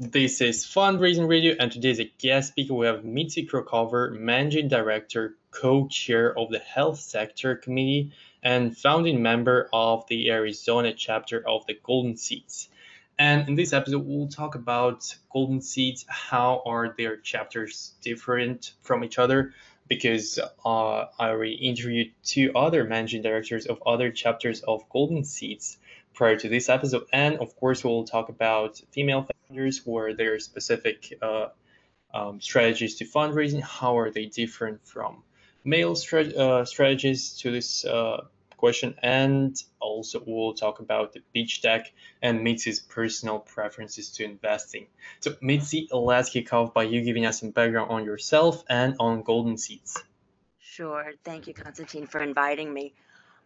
This 0.00 0.40
is 0.40 0.64
Fundraising 0.64 1.28
Radio, 1.28 1.56
and 1.58 1.72
today 1.72 1.90
is 1.90 1.98
a 1.98 2.04
guest 2.04 2.52
speaker. 2.52 2.72
We 2.72 2.86
have 2.86 3.04
Mitzi 3.04 3.44
Krockover, 3.44 4.16
Managing 4.16 4.68
Director, 4.68 5.34
Co-Chair 5.50 6.38
of 6.38 6.50
the 6.50 6.60
Health 6.60 7.00
Sector 7.00 7.56
Committee, 7.56 8.12
and 8.40 8.78
founding 8.78 9.22
member 9.22 9.68
of 9.72 10.06
the 10.06 10.30
Arizona 10.30 10.94
chapter 10.94 11.42
of 11.44 11.66
the 11.66 11.76
Golden 11.82 12.16
Seeds. 12.16 12.68
And 13.18 13.48
in 13.48 13.56
this 13.56 13.72
episode, 13.72 14.06
we'll 14.06 14.28
talk 14.28 14.54
about 14.54 15.16
Golden 15.32 15.60
Seeds. 15.60 16.04
How 16.06 16.62
are 16.64 16.94
their 16.96 17.16
chapters 17.16 17.92
different 18.00 18.74
from 18.82 19.02
each 19.02 19.18
other? 19.18 19.52
Because 19.88 20.38
uh, 20.64 21.06
I 21.18 21.30
already 21.30 21.54
interviewed 21.54 22.12
two 22.22 22.52
other 22.54 22.84
managing 22.84 23.22
directors 23.22 23.66
of 23.66 23.82
other 23.84 24.12
chapters 24.12 24.60
of 24.60 24.88
Golden 24.90 25.24
Seeds 25.24 25.76
prior 26.14 26.36
to 26.36 26.48
this 26.48 26.68
episode. 26.68 27.06
And 27.12 27.38
of 27.38 27.56
course, 27.56 27.82
we'll 27.82 28.04
talk 28.04 28.28
about 28.28 28.80
female 28.92 29.26
founders, 29.48 29.82
where 29.84 30.14
their 30.14 30.38
specific 30.38 31.18
uh, 31.22 31.48
um, 32.14 32.40
strategies 32.40 32.96
to 32.96 33.04
fundraising, 33.04 33.62
how 33.62 33.98
are 33.98 34.10
they 34.10 34.26
different 34.26 34.86
from 34.86 35.22
male 35.64 35.92
uh, 35.92 36.64
strategies 36.64 37.38
to 37.38 37.50
this 37.50 37.84
uh, 37.84 38.24
question, 38.56 38.94
and 39.02 39.62
also 39.80 40.22
we'll 40.26 40.54
talk 40.54 40.80
about 40.80 41.12
the 41.12 41.20
pitch 41.34 41.62
deck 41.62 41.92
and 42.22 42.42
Mitzi's 42.42 42.80
personal 42.80 43.38
preferences 43.38 44.10
to 44.10 44.24
investing. 44.24 44.86
So 45.20 45.36
Mitzi, 45.40 45.88
let's 45.92 46.30
kick 46.30 46.52
off 46.52 46.74
by 46.74 46.84
you 46.84 47.02
giving 47.02 47.26
us 47.26 47.40
some 47.40 47.50
background 47.50 47.90
on 47.90 48.04
yourself 48.04 48.64
and 48.68 48.96
on 48.98 49.22
Golden 49.22 49.56
Seeds. 49.56 50.02
Sure. 50.60 51.12
Thank 51.24 51.46
you, 51.46 51.54
Constantine, 51.54 52.06
for 52.06 52.22
inviting 52.22 52.72
me. 52.72 52.94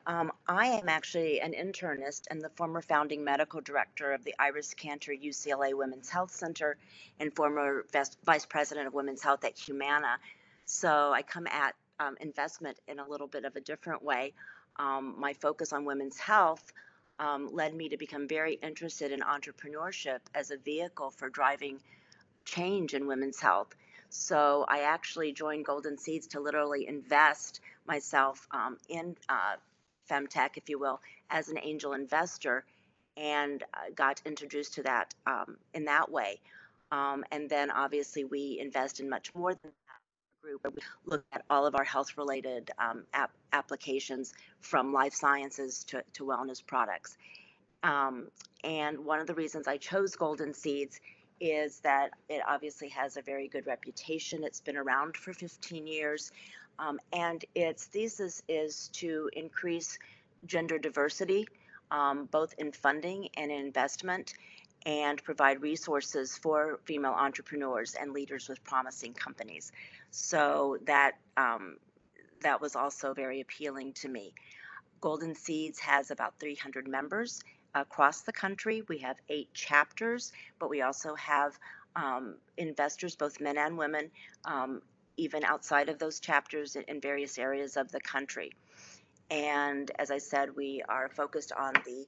Um, 0.07 0.33
I 0.49 0.67
am 0.67 0.89
actually 0.89 1.41
an 1.41 1.53
internist 1.53 2.23
and 2.31 2.41
the 2.41 2.49
former 2.51 2.83
founding 2.83 3.23
medical 3.23 3.61
director 3.61 4.13
of 4.13 4.25
the 4.25 4.35
Iris 4.39 4.75
Cantor 4.75 5.13
UCLA 5.13 5.75
Women's 5.75 6.11
Health 6.11 6.33
Center 6.33 6.77
and 7.21 7.35
former 7.35 7.85
vice 8.25 8.47
president 8.47 8.89
of 8.89 8.95
women's 8.95 9.23
health 9.23 9.45
at 9.45 9.57
Humana. 9.57 10.19
So 10.65 11.13
I 11.13 11.23
come 11.23 11.47
at 11.47 11.75
um, 12.01 12.17
investment 12.21 12.79
in 12.89 12.99
a 12.99 13.09
little 13.09 13.29
bit 13.29 13.45
of 13.45 13.55
a 13.55 13.61
different 13.61 14.03
way 14.03 14.33
um, 14.77 15.15
my 15.19 15.33
focus 15.35 15.73
on 15.73 15.85
women's 15.85 16.19
health 16.19 16.73
um, 17.19 17.49
led 17.53 17.75
me 17.75 17.89
to 17.91 17.97
become 17.97 18.27
very 18.27 18.55
interested 18.55 19.13
in 19.13 19.21
entrepreneurship 19.21 20.21
as 20.35 20.51
a 20.51 20.57
vehicle 20.57 21.11
for 21.11 21.29
driving 21.29 21.81
change 22.45 22.95
in 22.95 23.07
women's 23.07 23.41
health. 23.41 23.75
So 24.09 24.65
I 24.69 24.81
actually 24.81 25.33
joined 25.33 25.65
Golden 25.65 25.97
Seeds 25.97 26.27
to 26.29 26.41
literally 26.41 26.87
invest 26.87 27.61
myself 27.87 28.47
um, 28.51 28.79
in 28.89 29.17
uh, 29.29 29.57
femtech, 30.13 30.57
if 30.57 30.69
you 30.69 30.79
will, 30.79 31.01
as 31.31 31.49
an 31.49 31.59
angel 31.63 31.93
investor, 31.95 32.65
and 33.17 33.63
uh, 33.75 33.91
got 33.95 34.21
introduced 34.25 34.75
to 34.75 34.83
that 34.83 35.15
um, 35.27 35.57
in 35.75 35.85
that 35.85 36.11
way. 36.11 36.41
Um, 36.91 37.25
and 37.31 37.49
then 37.49 37.71
obviously 37.71 38.25
we 38.25 38.59
invest 38.61 39.01
in 39.01 39.09
much 39.09 39.35
more 39.35 39.55
than 39.55 39.73
that 39.87 40.43
group 40.43 40.61
we 40.75 40.83
look 41.07 41.25
at 41.33 41.45
all 41.49 41.67
of 41.67 41.75
our 41.75 41.85
health 41.85 42.19
related 42.19 42.71
um, 42.79 43.05
ap- 43.15 43.35
applications 43.53 44.35
from 44.61 44.93
life 44.93 45.15
sciences 45.15 45.85
to, 45.85 46.03
to 46.15 46.25
wellness 46.25 46.65
products. 46.65 47.17
Um, 47.83 48.29
and 48.65 49.05
one 49.05 49.21
of 49.21 49.27
the 49.27 49.35
reasons 49.35 49.67
I 49.67 49.77
chose 49.77 50.15
Golden 50.15 50.53
Seeds 50.53 51.01
is 51.41 51.81
that 51.81 52.11
it 52.29 52.41
obviously 52.49 52.89
has 52.91 53.17
a 53.17 53.23
very 53.23 53.49
good 53.49 53.67
reputation. 53.67 54.45
It's 54.45 54.61
been 54.61 54.77
around 54.77 55.17
for 55.17 55.33
15 55.33 55.87
years. 55.87 56.31
Um, 56.79 56.99
and 57.13 57.45
its 57.55 57.85
thesis 57.85 58.43
is 58.49 58.89
to 58.95 59.31
increase 59.33 59.99
gender 60.47 60.79
diversity, 60.79 61.47
um, 61.91 62.27
both 62.31 62.55
in 62.59 62.73
funding 62.73 63.29
and 63.37 63.51
in 63.51 63.61
investment, 63.67 64.35
and 64.85 65.23
provide 65.23 65.63
resources 65.63 66.37
for 66.37 66.81
female 66.85 67.13
entrepreneurs 67.13 67.95
and 67.95 68.13
leaders 68.13 68.49
with 68.49 68.63
promising 68.65 69.13
companies. 69.13 69.71
So 70.11 70.79
that 70.87 71.13
um, 71.37 71.77
that 72.43 72.61
was 72.61 72.75
also 72.75 73.15
very 73.15 73.41
appealing 73.41 73.93
to 73.95 74.09
me. 74.09 74.35
Golden 75.01 75.35
Seeds 75.35 75.79
has 75.81 76.11
about 76.11 76.39
300 76.39 76.89
members 76.89 77.43
across 77.75 78.23
the 78.23 78.33
country. 78.33 78.83
We 78.89 78.99
have 78.99 79.17
eight 79.29 79.53
chapters, 79.55 80.33
but 80.59 80.69
we 80.69 80.83
also 80.83 81.15
have 81.15 81.59
um, 81.97 82.37
investors, 82.57 83.17
both 83.17 83.41
men 83.41 83.59
and 83.59 83.77
women, 83.77 84.11
um, 84.45 84.83
even 85.17 85.45
outside 85.45 85.89
of 85.89 85.99
those 85.99 86.21
chapters 86.21 86.77
in, 86.77 87.01
various 87.01 87.39
areas 87.39 87.77
of 87.77 87.91
the 87.93 88.01
country. 88.01 88.53
And 89.31 89.91
as 89.99 90.11
I 90.11 90.19
said, 90.19 90.57
we 90.57 90.83
are 90.89 91.09
focused 91.09 91.53
on 91.53 91.73
the 91.85 92.07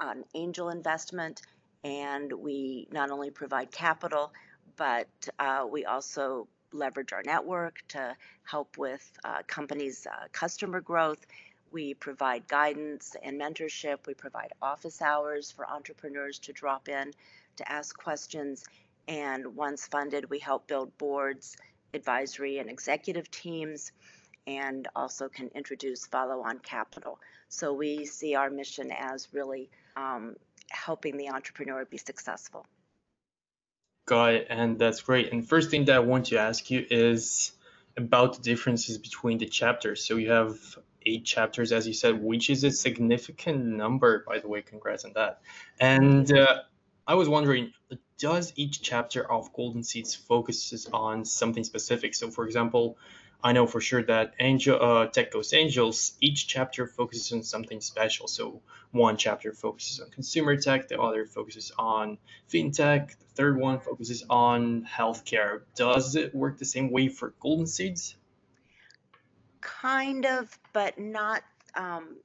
on 0.00 0.24
angel 0.34 0.68
investment 0.70 1.42
and 1.82 2.32
we 2.32 2.86
not 2.92 3.10
only 3.10 3.30
provide 3.30 3.70
capital, 3.72 4.32
but 4.76 5.08
uh, 5.38 5.66
we 5.70 5.84
also 5.84 6.46
leverage 6.72 7.12
our 7.12 7.22
network 7.24 7.82
to 7.88 8.16
help 8.44 8.76
with 8.76 9.10
uh, 9.24 9.42
companies' 9.46 10.06
uh, 10.06 10.26
customer 10.32 10.80
growth. 10.80 11.26
We 11.70 11.94
provide 11.94 12.48
guidance 12.48 13.16
and 13.22 13.40
mentorship. 13.40 14.06
We 14.06 14.14
provide 14.14 14.52
office 14.62 15.02
hours 15.02 15.50
for 15.50 15.68
entrepreneurs 15.68 16.38
to 16.40 16.52
drop 16.52 16.88
in 16.88 17.12
to 17.56 17.70
ask 17.70 17.96
questions. 17.96 18.64
And 19.06 19.56
once 19.56 19.86
funded, 19.86 20.30
we 20.30 20.38
help 20.38 20.66
build 20.66 20.96
boards, 20.98 21.56
advisory, 21.94 22.58
and 22.58 22.70
executive 22.70 23.30
teams, 23.30 23.92
and 24.46 24.88
also 24.96 25.28
can 25.28 25.48
introduce 25.54 26.06
follow 26.06 26.42
on 26.42 26.58
capital. 26.58 27.18
So 27.48 27.72
we 27.72 28.04
see 28.04 28.34
our 28.34 28.50
mission 28.50 28.90
as 28.92 29.28
really 29.32 29.70
um, 29.96 30.36
helping 30.70 31.16
the 31.16 31.30
entrepreneur 31.30 31.84
be 31.84 31.98
successful. 31.98 32.66
Got 34.06 34.34
it, 34.34 34.46
and 34.48 34.78
that's 34.78 35.02
great. 35.02 35.32
And 35.32 35.46
first 35.46 35.70
thing 35.70 35.84
that 35.86 35.96
I 35.96 35.98
want 36.00 36.26
to 36.26 36.38
ask 36.38 36.70
you 36.70 36.86
is 36.90 37.52
about 37.96 38.36
the 38.36 38.42
differences 38.42 38.96
between 38.96 39.38
the 39.38 39.46
chapters. 39.46 40.04
So 40.04 40.16
you 40.16 40.30
have 40.30 40.56
eight 41.04 41.24
chapters, 41.24 41.72
as 41.72 41.86
you 41.86 41.92
said, 41.92 42.22
which 42.22 42.48
is 42.48 42.64
a 42.64 42.70
significant 42.70 43.64
number, 43.64 44.24
by 44.26 44.38
the 44.38 44.48
way. 44.48 44.62
Congrats 44.62 45.04
on 45.04 45.12
that. 45.14 45.40
And 45.78 46.30
uh, 46.32 46.62
I 47.06 47.14
was 47.14 47.28
wondering, 47.28 47.72
does 48.18 48.52
each 48.56 48.82
chapter 48.82 49.30
of 49.30 49.52
Golden 49.52 49.82
Seeds 49.82 50.14
focuses 50.14 50.86
on 50.92 51.24
something 51.24 51.64
specific? 51.64 52.14
So, 52.14 52.30
for 52.30 52.44
example, 52.44 52.98
I 53.42 53.52
know 53.52 53.66
for 53.66 53.80
sure 53.80 54.02
that 54.02 54.34
Angel 54.40 54.82
uh, 54.82 55.06
Tech 55.06 55.30
Coast 55.30 55.54
Angels, 55.54 56.14
each 56.20 56.48
chapter 56.48 56.86
focuses 56.86 57.32
on 57.32 57.42
something 57.44 57.80
special. 57.80 58.26
So 58.26 58.60
one 58.90 59.16
chapter 59.16 59.52
focuses 59.52 60.00
on 60.00 60.10
consumer 60.10 60.56
tech, 60.56 60.88
the 60.88 61.00
other 61.00 61.24
focuses 61.24 61.70
on 61.78 62.18
fintech, 62.50 63.10
the 63.10 63.24
third 63.34 63.56
one 63.56 63.78
focuses 63.78 64.24
on 64.28 64.84
healthcare. 64.84 65.62
Does 65.76 66.16
it 66.16 66.34
work 66.34 66.58
the 66.58 66.64
same 66.64 66.90
way 66.90 67.08
for 67.08 67.32
Golden 67.38 67.68
Seeds? 67.68 68.16
Kind 69.60 70.26
of, 70.26 70.58
but 70.72 70.98
not 70.98 71.42
um, 71.76 72.16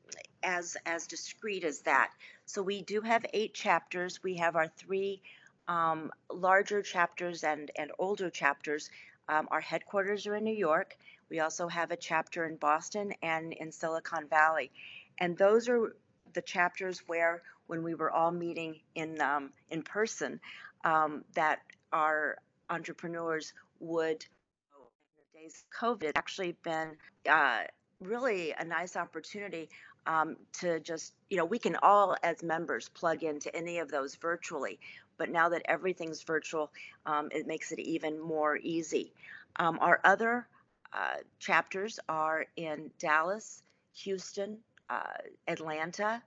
as 0.41 0.77
as 0.87 1.05
discrete 1.05 1.63
as 1.63 1.81
that. 1.81 2.11
So 2.45 2.63
we 2.63 2.81
do 2.81 3.01
have 3.01 3.23
eight 3.33 3.53
chapters. 3.53 4.23
We 4.23 4.37
have 4.37 4.55
our 4.55 4.67
three 4.67 5.21
um, 5.67 6.11
larger 6.31 6.81
chapters 6.81 7.43
and 7.43 7.71
and 7.77 7.91
older 7.99 8.29
chapters 8.29 8.89
um, 9.29 9.47
our 9.51 9.61
headquarters 9.61 10.27
are 10.27 10.35
in 10.35 10.43
New 10.43 10.55
York. 10.55 10.97
We 11.29 11.39
also 11.39 11.67
have 11.67 11.91
a 11.91 11.97
chapter 11.97 12.45
in 12.45 12.57
Boston 12.57 13.13
and 13.21 13.53
in 13.53 13.71
Silicon 13.71 14.27
Valley. 14.27 14.71
And 15.17 15.37
those 15.37 15.69
are 15.69 15.95
the 16.33 16.41
chapters 16.41 16.99
where, 17.07 17.41
when 17.67 17.83
we 17.83 17.95
were 17.95 18.11
all 18.11 18.31
meeting 18.31 18.79
in, 18.95 19.21
um, 19.21 19.51
in 19.69 19.83
person, 19.83 20.39
um, 20.83 21.23
that 21.35 21.59
our 21.91 22.37
entrepreneurs 22.69 23.53
would, 23.79 24.25
in 24.75 25.23
the 25.33 25.39
days 25.39 25.63
of 25.63 25.99
COVID, 25.99 26.11
actually 26.15 26.55
been 26.63 26.97
uh, 27.29 27.61
really 28.01 28.53
a 28.57 28.65
nice 28.65 28.97
opportunity 28.97 29.69
um, 30.05 30.35
to 30.59 30.81
just, 30.81 31.13
you 31.29 31.37
know, 31.37 31.45
we 31.45 31.59
can 31.59 31.77
all 31.81 32.17
as 32.23 32.43
members 32.43 32.89
plug 32.89 33.23
into 33.23 33.55
any 33.55 33.79
of 33.79 33.89
those 33.89 34.15
virtually. 34.15 34.79
But 35.17 35.29
now 35.29 35.49
that 35.49 35.61
everything's 35.65 36.23
virtual, 36.23 36.71
um, 37.05 37.29
it 37.31 37.47
makes 37.47 37.71
it 37.71 37.79
even 37.79 38.19
more 38.19 38.57
easy. 38.57 39.13
Um, 39.57 39.77
our 39.81 39.99
other 40.03 40.47
uh, 40.91 41.17
chapters 41.39 41.99
are 42.09 42.45
in 42.55 42.91
Dallas, 42.99 43.63
Houston, 43.95 44.57
uh, 44.89 45.03
Atlanta, 45.47 46.21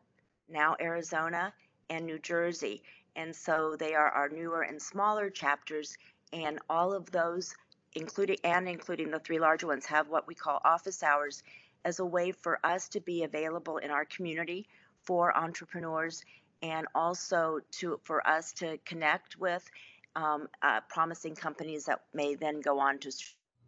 now 0.49 0.76
Arizona, 0.81 1.52
and 1.90 2.06
New 2.06 2.19
Jersey. 2.19 2.82
And 3.16 3.34
so 3.34 3.76
they 3.78 3.94
are 3.94 4.11
our 4.11 4.28
newer 4.28 4.62
and 4.62 4.81
smaller 4.81 5.31
chapters, 5.31 5.96
and 6.32 6.58
all 6.69 6.93
of 6.93 7.11
those, 7.11 7.55
including 7.94 8.37
and 8.44 8.69
including 8.69 9.11
the 9.11 9.20
three 9.20 9.38
larger 9.38 9.66
ones, 9.66 9.87
have 9.87 10.08
what 10.08 10.26
we 10.26 10.34
call 10.34 10.61
office 10.64 11.02
hours 11.02 11.43
as 11.84 12.00
a 12.00 12.05
way 12.05 12.32
for 12.32 12.58
us 12.64 12.88
to 12.88 13.00
be 13.00 13.22
available 13.22 13.78
in 13.78 13.90
our 13.90 14.05
community 14.05 14.66
for 15.05 15.37
entrepreneurs 15.37 16.25
and 16.62 16.87
also 16.94 17.61
to 17.70 18.00
for 18.05 18.26
us 18.26 18.53
to 18.55 18.79
connect 18.85 19.38
with 19.38 19.69
um, 20.14 20.49
uh, 20.62 20.81
promising 20.88 21.35
companies 21.35 21.85
that 21.85 22.00
may 22.14 22.35
then 22.35 22.61
go 22.61 22.79
on 22.79 22.99
to 22.99 23.12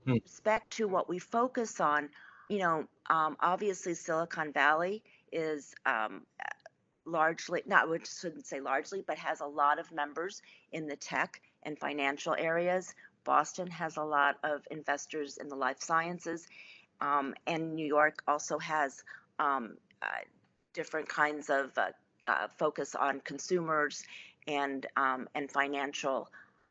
hmm. 0.04 0.12
respect 0.14 0.70
to 0.72 0.88
what 0.88 1.08
we 1.08 1.18
focus 1.18 1.80
on. 1.80 2.08
You 2.48 2.58
know, 2.58 2.84
um, 3.10 3.36
obviously 3.40 3.94
Silicon 3.94 4.52
Valley 4.52 5.02
is 5.30 5.74
um, 5.84 6.22
largely 7.04 7.62
not, 7.66 7.88
I 7.88 7.98
shouldn't 8.04 8.46
say 8.46 8.60
largely, 8.60 9.04
but 9.06 9.18
has 9.18 9.40
a 9.40 9.46
lot 9.46 9.78
of 9.78 9.92
members 9.92 10.42
in 10.72 10.86
the 10.86 10.96
tech 10.96 11.40
and 11.62 11.78
financial 11.78 12.34
areas. 12.38 12.94
Boston 13.24 13.66
has 13.68 13.98
a 13.98 14.02
lot 14.02 14.36
of 14.42 14.66
investors 14.70 15.36
in 15.36 15.48
the 15.48 15.56
life 15.56 15.80
sciences, 15.80 16.46
um, 17.00 17.34
and 17.46 17.74
New 17.74 17.86
York 17.86 18.22
also 18.26 18.58
has 18.58 19.04
um, 19.38 19.76
uh, 20.00 20.06
different 20.72 21.08
kinds 21.08 21.50
of 21.50 21.76
uh, 21.76 21.88
uh, 22.28 22.46
focus 22.56 22.94
on 22.94 23.20
consumers 23.20 24.04
and 24.46 24.86
um, 24.96 25.28
and 25.34 25.50
financial 25.50 26.28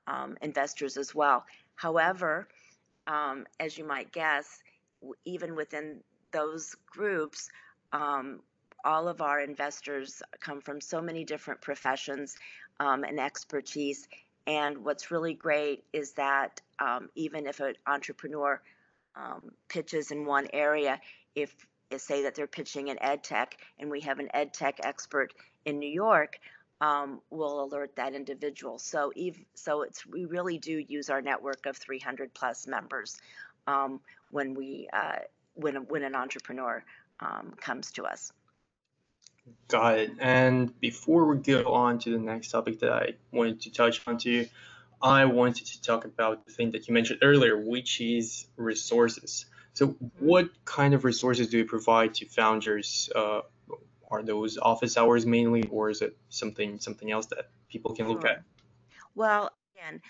um, 0.07 0.38
investors 0.42 0.98
as 0.98 1.13
well. 1.13 1.44
However, 1.75 2.48
um, 3.07 3.45
as 3.59 3.77
you 3.77 3.86
might 3.86 4.12
guess, 4.12 4.59
even 5.25 5.56
within 5.56 6.00
those 6.31 6.75
groups, 6.86 7.50
um, 7.92 8.39
all 8.86 9.07
of 9.07 9.21
our 9.21 9.39
investors 9.42 10.21
come 10.39 10.62
from 10.62 10.80
so 10.80 11.01
many 11.01 11.24
different 11.24 11.62
professions 11.62 12.38
um, 12.80 13.03
and 13.03 13.19
expertise. 13.19 14.07
And 14.45 14.86
what's 14.86 15.12
really 15.12 15.33
great 15.33 15.83
is 15.92 16.13
that 16.13 16.62
um, 16.80 17.10
even 17.15 17.48
if 17.48 17.60
an 17.60 17.74
entrepreneur 17.86 18.62
pitches 19.68 20.12
in 20.12 20.25
one 20.25 20.48
area, 20.53 21.01
if 21.36 21.53
say 21.95 22.24
that 22.24 22.36
they're 22.36 22.48
pitching 22.48 22.89
in 22.89 23.01
ed 23.01 23.24
tech 23.24 23.57
and 23.80 23.89
we 23.89 24.01
have 24.01 24.19
an 24.19 24.30
ed 24.34 24.54
tech 24.54 24.80
expert 24.84 25.34
in 25.66 25.80
New 25.80 25.89
York, 25.89 26.39
um, 26.81 27.22
will 27.30 27.63
alert 27.63 27.95
that 27.95 28.13
individual. 28.13 28.78
So, 28.78 29.12
ev- 29.18 29.39
so 29.56 29.81
it's 29.84 30.06
we 30.06 30.25
really 30.25 30.57
do 30.57 30.84
use 30.88 31.10
our 31.10 31.22
network 31.22 31.66
of 31.66 31.78
300 31.78 32.34
plus 32.34 32.68
members 32.68 33.19
um, 33.66 34.00
when 34.31 34.54
we 34.54 34.89
uh, 34.92 35.19
when 35.56 35.75
when 35.88 36.04
an 36.04 36.16
entrepreneur 36.16 36.84
um, 37.19 37.54
comes 37.60 37.92
to 37.94 38.04
us. 38.04 38.31
Got 39.69 40.00
it. 40.00 40.12
And 40.19 40.78
before 40.80 41.25
we 41.25 41.38
go 41.38 41.74
on 41.74 42.00
to 42.00 42.12
the 42.12 42.18
next 42.19 42.51
topic 42.51 42.80
that 42.80 42.92
I 42.92 43.13
wanted 43.31 43.62
to 43.62 43.72
touch 43.72 44.06
on 44.06 44.18
to 44.19 44.48
I 45.01 45.25
wanted 45.25 45.68
to 45.68 45.81
talk 45.81 46.06
about 46.06 46.45
the 46.45 46.51
thing 46.51 46.72
that 46.72 46.88
you 46.88 46.94
mentioned 46.94 47.19
earlier, 47.22 47.56
which 47.56 48.01
is 48.01 48.48
resources. 48.56 49.45
So, 49.77 49.95
what 50.18 50.50
kind 50.65 50.95
of 50.95 51.06
resources 51.06 51.50
do 51.50 51.59
you 51.59 51.65
provide 51.65 52.15
to 52.15 52.25
founders? 52.25 53.12
Uh, 53.15 53.41
are 54.09 54.24
those 54.24 54.57
office 54.57 54.97
hours 54.97 55.24
mainly, 55.24 55.65
or 55.69 55.91
is 55.91 56.01
it 56.01 56.18
something 56.29 56.79
something 56.79 57.12
else 57.12 57.27
that 57.27 57.51
people 57.69 57.94
can 57.94 58.07
look 58.07 58.21
Sure. 58.21 58.31
at? 58.31 58.44
Well, 59.13 59.51
again, 59.75 60.01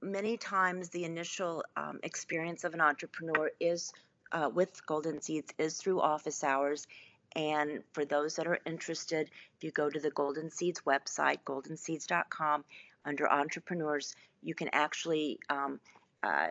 many 0.00 0.36
times 0.36 0.90
the 0.90 1.02
initial 1.02 1.64
um, 1.76 1.98
experience 2.04 2.62
of 2.62 2.72
an 2.72 2.80
entrepreneur 2.80 3.50
is 3.58 3.92
uh, 4.30 4.48
with 4.54 4.86
Golden 4.86 5.20
Seeds 5.20 5.52
is 5.58 5.76
through 5.76 6.00
office 6.00 6.44
hours. 6.44 6.86
And 7.34 7.82
for 7.94 8.04
those 8.04 8.36
that 8.36 8.46
are 8.46 8.60
interested, 8.64 9.28
if 9.56 9.64
you 9.64 9.72
go 9.72 9.90
to 9.90 9.98
the 9.98 10.10
Golden 10.10 10.52
Seeds 10.52 10.82
website, 10.86 11.38
goldenseeds.com, 11.44 12.64
under 13.04 13.28
entrepreneurs, 13.28 14.14
you 14.44 14.54
can 14.54 14.68
actually 14.72 15.40
um, 15.50 15.80
uh, 16.22 16.50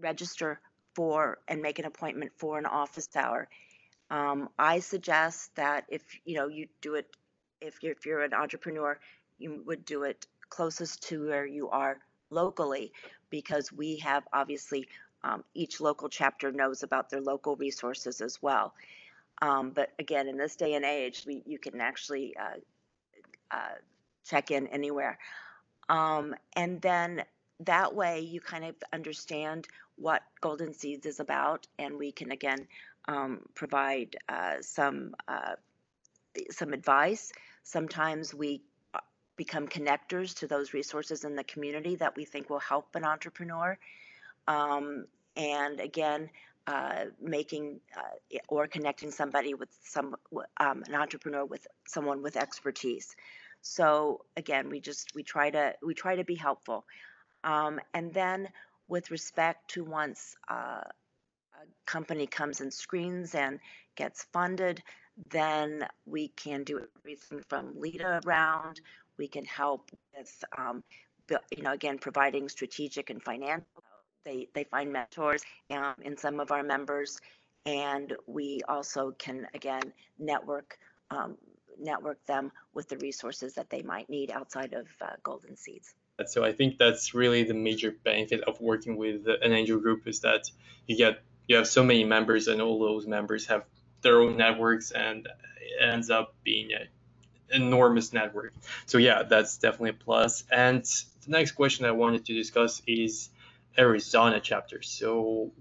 register 0.00 0.58
for 0.98 1.38
and 1.46 1.62
make 1.62 1.78
an 1.78 1.84
appointment 1.84 2.32
for 2.36 2.58
an 2.58 2.66
office 2.66 3.08
hour. 3.14 3.48
Um, 4.10 4.48
I 4.58 4.80
suggest 4.80 5.54
that 5.54 5.84
if 5.88 6.02
you 6.24 6.34
know 6.34 6.48
you 6.48 6.66
do 6.80 6.96
it, 6.96 7.06
if 7.60 7.74
you're, 7.82 7.92
if 7.92 8.04
you're 8.04 8.24
an 8.24 8.34
entrepreneur, 8.34 8.98
you 9.38 9.62
would 9.64 9.84
do 9.84 10.02
it 10.02 10.26
closest 10.48 11.08
to 11.08 11.28
where 11.28 11.46
you 11.46 11.68
are 11.68 11.98
locally, 12.30 12.90
because 13.30 13.70
we 13.70 13.98
have 13.98 14.24
obviously 14.32 14.88
um, 15.22 15.44
each 15.54 15.80
local 15.80 16.08
chapter 16.08 16.50
knows 16.50 16.82
about 16.82 17.10
their 17.10 17.20
local 17.20 17.54
resources 17.54 18.20
as 18.20 18.42
well. 18.42 18.74
Um, 19.40 19.70
but 19.70 19.90
again, 20.00 20.26
in 20.26 20.36
this 20.36 20.56
day 20.56 20.74
and 20.74 20.84
age, 20.84 21.24
we, 21.28 21.42
you 21.46 21.60
can 21.60 21.80
actually 21.80 22.34
uh, 22.36 22.58
uh, 23.52 23.76
check 24.24 24.50
in 24.50 24.66
anywhere. 24.66 25.16
Um, 25.88 26.34
and 26.56 26.82
then 26.82 27.22
that 27.60 27.94
way 27.94 28.20
you 28.20 28.40
kind 28.40 28.64
of 28.64 28.74
understand 28.92 29.68
what 29.98 30.22
Golden 30.40 30.72
Seeds 30.72 31.06
is 31.06 31.20
about, 31.20 31.66
and 31.78 31.98
we 31.98 32.12
can 32.12 32.30
again 32.30 32.66
um, 33.06 33.40
provide 33.54 34.16
uh, 34.28 34.56
some 34.60 35.14
uh, 35.26 35.54
some 36.50 36.72
advice. 36.72 37.32
Sometimes 37.62 38.34
we 38.34 38.62
uh, 38.94 39.00
become 39.36 39.66
connectors 39.66 40.34
to 40.38 40.46
those 40.46 40.72
resources 40.72 41.24
in 41.24 41.36
the 41.36 41.44
community 41.44 41.96
that 41.96 42.16
we 42.16 42.24
think 42.24 42.48
will 42.50 42.58
help 42.60 42.94
an 42.94 43.04
entrepreneur. 43.04 43.78
Um, 44.46 45.06
and 45.36 45.80
again, 45.80 46.30
uh, 46.66 47.06
making 47.20 47.80
uh, 47.96 48.38
or 48.48 48.66
connecting 48.66 49.10
somebody 49.10 49.54
with 49.54 49.70
some 49.82 50.14
um, 50.58 50.82
an 50.86 50.94
entrepreneur 50.94 51.44
with 51.44 51.66
someone 51.86 52.22
with 52.22 52.36
expertise. 52.36 53.16
So 53.62 54.24
again, 54.36 54.68
we 54.68 54.80
just 54.80 55.14
we 55.14 55.22
try 55.22 55.50
to 55.50 55.74
we 55.82 55.94
try 55.94 56.16
to 56.16 56.24
be 56.24 56.34
helpful. 56.34 56.84
Um, 57.44 57.80
and 57.94 58.12
then 58.12 58.48
with 58.88 59.10
respect 59.10 59.68
to 59.70 59.84
once 59.84 60.34
uh, 60.50 60.82
a 60.84 61.66
company 61.86 62.26
comes 62.26 62.60
and 62.60 62.72
screens 62.72 63.34
and 63.34 63.60
gets 63.96 64.24
funded, 64.32 64.82
then 65.30 65.86
we 66.06 66.28
can 66.28 66.64
do 66.64 66.80
everything 66.98 67.42
from 67.48 67.78
lead 67.78 68.02
around. 68.02 68.80
We 69.18 69.28
can 69.28 69.44
help 69.44 69.90
with, 70.16 70.44
um, 70.56 70.82
you 71.50 71.62
know, 71.62 71.72
again, 71.72 71.98
providing 71.98 72.48
strategic 72.48 73.10
and 73.10 73.22
financial. 73.22 73.66
They, 74.24 74.48
they 74.54 74.64
find 74.64 74.92
mentors 74.92 75.42
um, 75.70 75.94
in 76.02 76.16
some 76.16 76.40
of 76.40 76.52
our 76.52 76.62
members, 76.62 77.20
and 77.66 78.14
we 78.26 78.60
also 78.68 79.12
can 79.18 79.46
again 79.54 79.92
network 80.18 80.78
um, 81.10 81.36
network 81.80 82.24
them 82.26 82.52
with 82.74 82.88
the 82.88 82.98
resources 82.98 83.54
that 83.54 83.70
they 83.70 83.82
might 83.82 84.10
need 84.10 84.30
outside 84.30 84.74
of 84.74 84.86
uh, 85.00 85.12
Golden 85.22 85.56
Seeds. 85.56 85.94
So 86.26 86.44
I 86.44 86.52
think 86.52 86.78
that's 86.78 87.14
really 87.14 87.44
the 87.44 87.54
major 87.54 87.94
benefit 88.02 88.42
of 88.42 88.60
working 88.60 88.96
with 88.96 89.26
an 89.28 89.52
angel 89.52 89.78
group 89.78 90.08
is 90.08 90.20
that 90.20 90.50
you 90.86 90.96
get 90.96 91.22
you 91.46 91.56
have 91.56 91.68
so 91.68 91.84
many 91.84 92.04
members 92.04 92.48
and 92.48 92.60
all 92.60 92.78
those 92.78 93.06
members 93.06 93.46
have 93.46 93.64
their 94.02 94.20
own 94.20 94.36
networks 94.36 94.90
and 94.90 95.26
it 95.26 95.82
ends 95.82 96.10
up 96.10 96.34
being 96.44 96.72
an 96.72 96.88
enormous 97.50 98.12
network. 98.12 98.52
So 98.86 98.98
yeah, 98.98 99.22
that's 99.22 99.58
definitely 99.58 99.90
a 99.90 99.94
plus. 99.94 100.44
And 100.50 100.84
the 100.84 101.30
next 101.30 101.52
question 101.52 101.86
I 101.86 101.92
wanted 101.92 102.26
to 102.26 102.34
discuss 102.34 102.82
is 102.86 103.30
Arizona 103.78 104.40
chapter. 104.40 104.82
So 104.82 105.52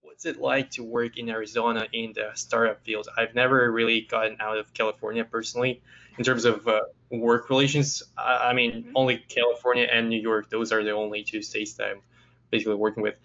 what's 0.00 0.26
it 0.26 0.40
like 0.40 0.70
to 0.72 0.82
work 0.82 1.16
in 1.18 1.28
Arizona 1.28 1.86
in 1.92 2.12
the 2.14 2.30
startup 2.34 2.84
field? 2.84 3.08
I've 3.16 3.34
never 3.34 3.70
really 3.70 4.00
gotten 4.00 4.38
out 4.40 4.58
of 4.58 4.72
California 4.74 5.24
personally 5.24 5.82
in 6.18 6.24
terms 6.24 6.44
of 6.44 6.66
uh, 6.68 6.82
work 7.10 7.50
relations. 7.50 8.02
I, 8.16 8.50
I 8.50 8.52
mean, 8.52 8.84
Mhm. 8.84 8.92
only 8.94 9.18
California 9.18 9.84
and 9.84 10.08
New 10.08 10.20
York, 10.20 10.50
those 10.50 10.72
are 10.72 10.82
the 10.82 10.92
only 10.92 11.24
two 11.24 11.42
states 11.42 11.74
that 11.74 11.88
I'm 11.88 12.02
basically 12.50 12.76
working 12.76 13.02
with. 13.02 13.16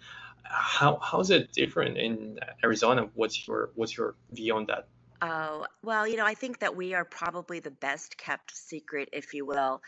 How 0.44 0.98
how's 1.02 1.30
it 1.30 1.52
different 1.52 1.98
in 1.98 2.40
Arizona? 2.64 3.10
What's 3.14 3.46
your 3.46 3.70
what's 3.74 3.96
your 3.96 4.14
view 4.30 4.54
on 4.56 4.66
that? 4.66 4.88
Oh, 5.20 5.66
well, 5.82 6.06
you 6.06 6.16
know, 6.16 6.24
I 6.24 6.34
think 6.34 6.60
that 6.60 6.76
we 6.76 6.94
are 6.94 7.04
probably 7.04 7.60
the 7.60 7.72
best 7.72 8.16
kept 8.16 8.56
secret, 8.56 9.08
if 9.12 9.34
you 9.34 9.44
will. 9.44 9.82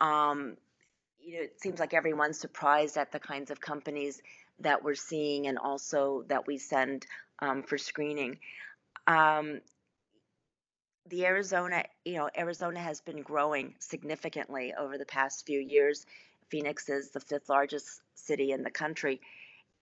Um, 0.00 0.56
you 1.20 1.36
know, 1.36 1.42
it 1.42 1.60
seems 1.60 1.78
like 1.78 1.94
everyone's 1.94 2.38
surprised 2.38 2.96
at 2.96 3.12
the 3.12 3.20
kinds 3.20 3.50
of 3.50 3.60
companies 3.60 4.20
that 4.58 4.82
we're 4.82 4.96
seeing 4.96 5.46
and 5.46 5.56
also 5.56 6.24
that 6.28 6.46
we 6.46 6.58
send 6.58 7.06
um, 7.38 7.62
for 7.62 7.78
screening. 7.78 8.38
Um, 9.06 9.60
the 11.08 11.26
Arizona, 11.26 11.84
you 12.04 12.14
know, 12.14 12.30
Arizona 12.36 12.80
has 12.80 13.00
been 13.00 13.22
growing 13.22 13.74
significantly 13.78 14.72
over 14.78 14.98
the 14.98 15.04
past 15.04 15.46
few 15.46 15.58
years. 15.58 16.06
Phoenix 16.48 16.88
is 16.88 17.10
the 17.10 17.20
fifth 17.20 17.48
largest 17.48 18.00
city 18.14 18.52
in 18.52 18.62
the 18.62 18.70
country, 18.70 19.20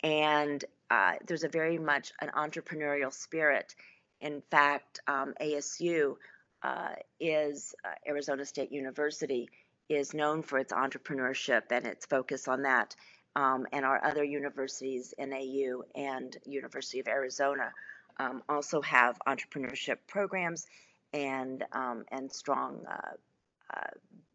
and 0.03 0.65
uh, 0.91 1.15
there's 1.27 1.45
a 1.45 1.49
very 1.49 1.79
much 1.79 2.13
an 2.21 2.31
entrepreneurial 2.37 3.13
spirit. 3.13 3.75
In 4.21 4.43
fact, 4.51 5.01
um, 5.07 5.35
ASU 5.41 6.17
uh, 6.63 6.95
is 7.19 7.75
uh, 7.85 7.89
Arizona 8.07 8.45
State 8.45 8.73
University 8.73 9.49
is 9.89 10.15
known 10.15 10.43
for 10.43 10.59
its 10.59 10.73
entrepreneurship 10.73 11.63
and 11.71 11.87
its 11.87 12.07
focus 12.07 12.49
on 12.49 12.63
that. 12.63 12.95
Um, 13.37 13.67
and 13.73 13.85
our 13.85 14.05
other 14.05 14.25
universities, 14.25 15.15
NAU 15.19 15.83
and 15.95 16.37
University 16.45 17.01
of 17.01 17.09
Arizona, 17.09 17.73
um, 18.19 18.43
also 18.49 18.81
have 18.83 19.19
entrepreneurship 19.27 19.97
programs 20.07 20.67
and 21.13 21.65
um, 21.73 22.05
and 22.11 22.31
strong 22.33 22.81
uh, 22.89 23.77
uh, 23.77 23.91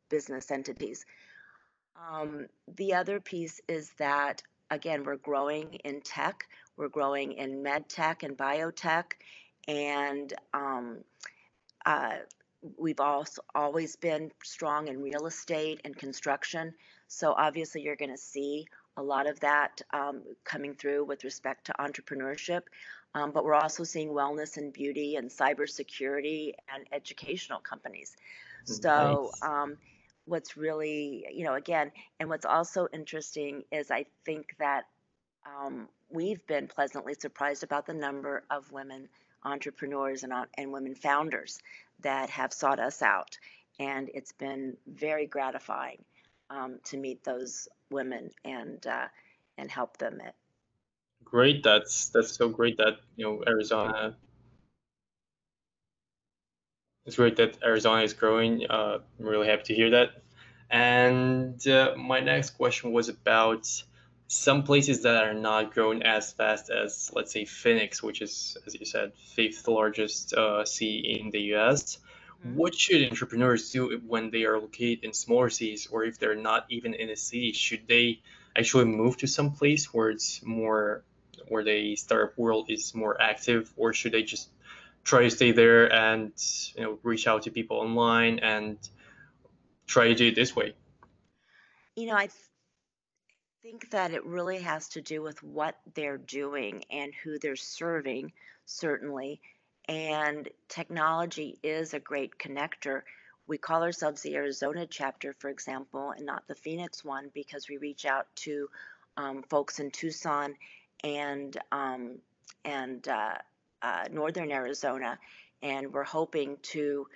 business 0.09 0.51
entities. 0.51 1.05
Um, 2.11 2.47
the 2.75 2.93
other 2.93 3.19
piece 3.19 3.61
is 3.67 3.91
that 3.97 4.41
again 4.69 5.03
we're 5.03 5.17
growing 5.17 5.75
in 5.85 6.01
tech, 6.01 6.45
we're 6.77 6.89
growing 6.89 7.33
in 7.33 7.63
med 7.63 7.87
tech 7.89 8.23
and 8.23 8.37
biotech, 8.37 9.13
and 9.67 10.33
um, 10.53 10.97
uh, 11.85 12.15
we've 12.77 12.99
also 12.99 13.41
always 13.53 13.95
been 13.95 14.31
strong 14.43 14.87
in 14.87 15.01
real 15.01 15.27
estate 15.27 15.81
and 15.85 15.95
construction. 15.95 16.73
So 17.07 17.33
obviously 17.37 17.81
you're 17.81 17.95
going 17.95 18.11
to 18.11 18.17
see 18.17 18.65
a 18.97 19.03
lot 19.03 19.27
of 19.27 19.39
that 19.41 19.81
um, 19.93 20.23
coming 20.43 20.73
through 20.73 21.05
with 21.05 21.23
respect 21.23 21.65
to 21.65 21.73
entrepreneurship. 21.79 22.61
Um, 23.15 23.31
but 23.31 23.45
we're 23.45 23.55
also 23.55 23.83
seeing 23.85 24.09
wellness 24.09 24.57
and 24.57 24.73
beauty 24.73 25.15
and 25.15 25.29
cybersecurity 25.29 26.51
and 26.73 26.85
educational 26.91 27.59
companies. 27.59 28.15
So 28.65 29.31
Nice. 29.31 29.41
um, 29.41 29.77
what's 30.25 30.57
really, 30.57 31.25
you 31.33 31.45
know, 31.45 31.53
again, 31.55 31.91
and 32.19 32.29
what's 32.29 32.45
also 32.45 32.87
interesting 32.93 33.63
is 33.71 33.89
I 33.89 34.05
think 34.25 34.55
that 34.59 34.83
um, 35.45 35.87
we've 36.09 36.45
been 36.45 36.67
pleasantly 36.67 37.13
surprised 37.13 37.63
about 37.63 37.85
the 37.85 37.93
number 37.93 38.43
of 38.49 38.71
women 38.71 39.07
entrepreneurs 39.43 40.23
and, 40.23 40.33
and 40.57 40.73
women 40.73 40.95
founders 40.95 41.59
that 42.01 42.29
have 42.29 42.51
sought 42.51 42.79
us 42.79 43.01
out. 43.01 43.37
And 43.79 44.09
it's 44.13 44.33
been 44.33 44.75
very 44.87 45.25
gratifying 45.25 46.03
um, 46.49 46.79
to 46.85 46.97
meet 46.97 47.23
those 47.23 47.67
women 47.91 48.31
and 48.43 48.85
uh, 48.85 49.07
and 49.57 49.71
help 49.71 49.97
them. 49.97 50.19
Great, 51.25 51.63
that's 51.63 52.09
that's 52.09 52.31
so 52.31 52.49
great 52.49 52.77
that 52.77 52.99
you 53.15 53.25
know 53.25 53.43
Arizona. 53.45 54.15
It's 57.05 57.17
great 57.17 57.35
that 57.35 57.57
Arizona 57.63 58.01
is 58.01 58.13
growing. 58.13 58.65
Uh, 58.67 58.99
I'm 59.19 59.25
really 59.25 59.47
happy 59.47 59.63
to 59.65 59.75
hear 59.75 59.91
that. 59.91 60.23
And 60.69 61.65
uh, 61.67 61.93
my 61.97 62.19
next 62.19 62.51
question 62.51 62.91
was 62.91 63.09
about 63.09 63.67
some 64.27 64.63
places 64.63 65.03
that 65.03 65.23
are 65.23 65.33
not 65.33 65.73
growing 65.73 66.01
as 66.01 66.33
fast 66.33 66.71
as, 66.71 67.11
let's 67.13 67.31
say, 67.31 67.45
Phoenix, 67.45 68.01
which 68.01 68.21
is, 68.21 68.57
as 68.65 68.73
you 68.73 68.85
said, 68.85 69.13
fifth 69.15 69.67
largest 69.67 70.33
uh, 70.33 70.65
city 70.65 71.19
in 71.19 71.29
the 71.29 71.53
US. 71.55 71.97
Mm-hmm. 72.43 72.55
What 72.55 72.73
should 72.73 73.07
entrepreneurs 73.07 73.71
do 73.71 74.01
when 74.07 74.31
they 74.31 74.45
are 74.45 74.59
located 74.59 75.03
in 75.03 75.13
smaller 75.13 75.49
cities, 75.49 75.87
or 75.91 76.03
if 76.03 76.17
they're 76.17 76.35
not 76.35 76.65
even 76.69 76.95
in 76.95 77.09
a 77.09 77.15
city? 77.15 77.51
Should 77.51 77.87
they 77.87 78.21
actually 78.55 78.85
move 78.85 79.17
to 79.17 79.27
some 79.27 79.51
place 79.51 79.93
where 79.93 80.09
it's 80.09 80.43
more, 80.43 81.03
where 81.49 81.63
the 81.63 81.95
startup 81.95 82.37
world 82.37 82.69
is 82.69 82.93
more 82.93 83.19
active, 83.21 83.71
or 83.75 83.93
should 83.93 84.11
they 84.11 84.23
just 84.23 84.49
try 85.03 85.23
to 85.23 85.29
stay 85.29 85.51
there 85.51 85.91
and 85.93 86.31
you 86.75 86.83
know 86.83 86.99
reach 87.03 87.27
out 87.27 87.43
to 87.43 87.51
people 87.51 87.77
online 87.77 88.39
and 88.39 88.77
try 89.87 90.07
to 90.07 90.15
do 90.15 90.27
it 90.27 90.35
this 90.35 90.55
way? 90.55 90.73
You 91.95 92.07
know, 92.07 92.15
I 92.15 92.29
think 93.61 93.89
that 93.91 94.11
it 94.11 94.25
really 94.25 94.59
has 94.59 94.89
to 94.89 95.01
do 95.01 95.21
with 95.21 95.41
what 95.41 95.75
they're 95.93 96.17
doing 96.17 96.83
and 96.91 97.13
who 97.23 97.39
they're 97.39 97.55
serving, 97.55 98.33
certainly. 98.65 99.41
And 99.87 100.49
technology 100.67 101.57
is 101.63 101.93
a 101.93 101.99
great 101.99 102.37
connector. 102.37 103.01
We 103.47 103.57
call 103.57 103.83
ourselves 103.83 104.21
the 104.21 104.35
Arizona 104.35 104.87
chapter, 104.87 105.33
for 105.39 105.49
example, 105.49 106.11
and 106.11 106.25
not 106.25 106.47
the 106.47 106.55
Phoenix 106.55 107.03
one 107.03 107.29
because 107.33 107.69
we 107.69 107.77
reach 107.77 108.05
out 108.05 108.27
to 108.37 108.69
um, 109.17 109.43
folks 109.43 109.79
in 109.79 109.91
Tucson 109.91 110.55
and 111.03 111.57
um, 111.71 112.17
and 112.63 113.07
uh, 113.07 113.35
uh, 113.81 114.05
northern 114.11 114.51
Arizona, 114.51 115.17
and 115.61 115.93
we're 115.93 116.03
hoping 116.03 116.57
to, 116.61 117.07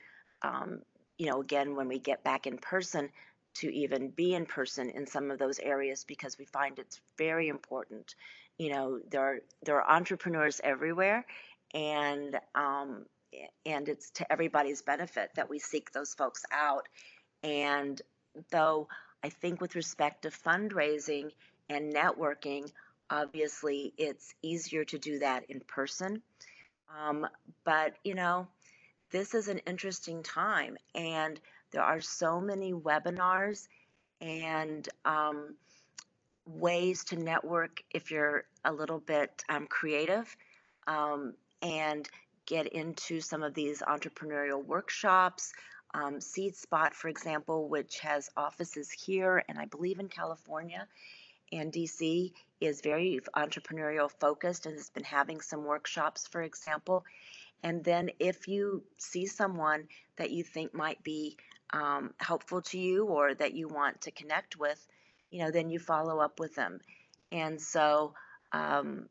um, 0.42 0.80
you 1.18 1.26
know, 1.26 1.42
again 1.42 1.76
when 1.76 1.88
we 1.88 2.00
get 2.00 2.24
back 2.24 2.48
in 2.48 2.58
person, 2.58 3.10
to 3.56 3.74
even 3.74 4.10
be 4.10 4.36
in 4.36 4.46
person 4.46 4.90
in 4.90 5.06
some 5.08 5.32
of 5.32 5.40
those 5.40 5.60
areas 5.60 6.04
because 6.04 6.38
we 6.38 6.46
find 6.46 6.80
it's 6.80 7.02
very 7.18 7.48
important. 7.48 8.16
You 8.58 8.72
know, 8.74 9.00
there 9.10 9.22
are 9.22 9.40
there 9.64 9.82
are 9.82 9.90
entrepreneurs 9.96 10.62
everywhere, 10.64 11.26
and 11.74 12.40
um, 12.56 13.06
and 13.66 13.90
it's 13.90 14.12
to 14.12 14.32
everybody's 14.32 14.82
benefit 14.82 15.32
that 15.36 15.50
we 15.50 15.60
seek 15.60 15.92
those 15.92 16.14
folks 16.14 16.44
out. 16.52 16.88
And 17.44 18.02
though 18.52 18.88
I 19.24 19.30
think 19.30 19.62
with 19.62 19.76
respect 19.76 20.24
to 20.24 20.30
fundraising 20.30 21.32
and 21.70 21.94
networking, 21.94 22.72
obviously 23.10 23.94
it's 23.98 24.34
easier 24.42 24.84
to 24.86 24.98
do 24.98 25.20
that 25.20 25.46
in 25.50 25.60
person. 25.62 26.22
Um, 26.98 27.28
but 27.64 27.96
you 28.04 28.16
know, 28.16 28.48
this 29.12 29.34
is 29.34 29.48
an 29.48 29.60
interesting 29.60 30.24
time, 30.24 30.78
and 30.96 31.40
there 31.72 31.84
are 31.84 32.02
so 32.02 32.40
many 32.40 32.74
webinars 32.74 33.68
and 34.22 34.88
um, 35.06 35.56
ways 36.46 37.04
to 37.06 37.16
network 37.16 37.84
if 37.92 38.12
you're 38.12 38.46
a 38.66 38.72
little 38.72 39.00
bit 39.00 39.44
um, 39.50 39.68
creative 39.68 40.36
um, 40.88 41.34
and 41.62 42.10
get 42.46 42.68
into 42.68 43.22
some 43.22 43.44
of 43.44 43.54
these 43.54 43.82
entrepreneurial 43.82 44.64
workshops. 44.66 45.54
Um, 45.94 46.20
Seed 46.22 46.56
Spot, 46.56 46.94
for 46.94 47.08
example, 47.08 47.68
which 47.68 48.00
has 48.00 48.30
offices 48.36 48.92
here 48.92 49.44
and 49.48 49.58
I 49.58 49.66
believe 49.66 50.00
in 50.00 50.08
California 50.08 50.88
and 51.52 51.72
DC, 51.72 52.32
is 52.62 52.82
very 52.82 53.20
entrepreneurial 53.36 54.12
focused 54.20 54.66
and 54.66 54.76
has 54.76 54.90
been 54.90 55.04
having 55.04 55.42
some 55.42 55.64
workshops, 55.64 56.28
for 56.28 56.42
example. 56.42 57.06
And 57.64 57.84
then 57.84 58.12
if 58.20 58.48
you 58.48 58.84
see 58.98 59.26
someone 59.26 59.88
that 60.18 60.32
you 60.32 60.44
think 60.44 60.74
might 60.74 61.02
be 61.04 61.38
um, 61.72 62.14
helpful 62.18 62.62
to 62.64 62.80
you 62.80 63.06
or 63.06 63.34
that 63.36 63.54
you 63.54 63.68
want 63.68 64.02
to 64.02 64.12
connect 64.12 64.58
with, 64.58 64.86
you 65.32 65.44
know, 65.44 65.52
then 65.52 65.70
you 65.70 65.80
follow 65.80 66.20
up 66.20 66.40
with 66.40 66.56
them. 66.56 66.80
And 67.32 67.62
so, 67.62 68.14
um, 68.52 69.08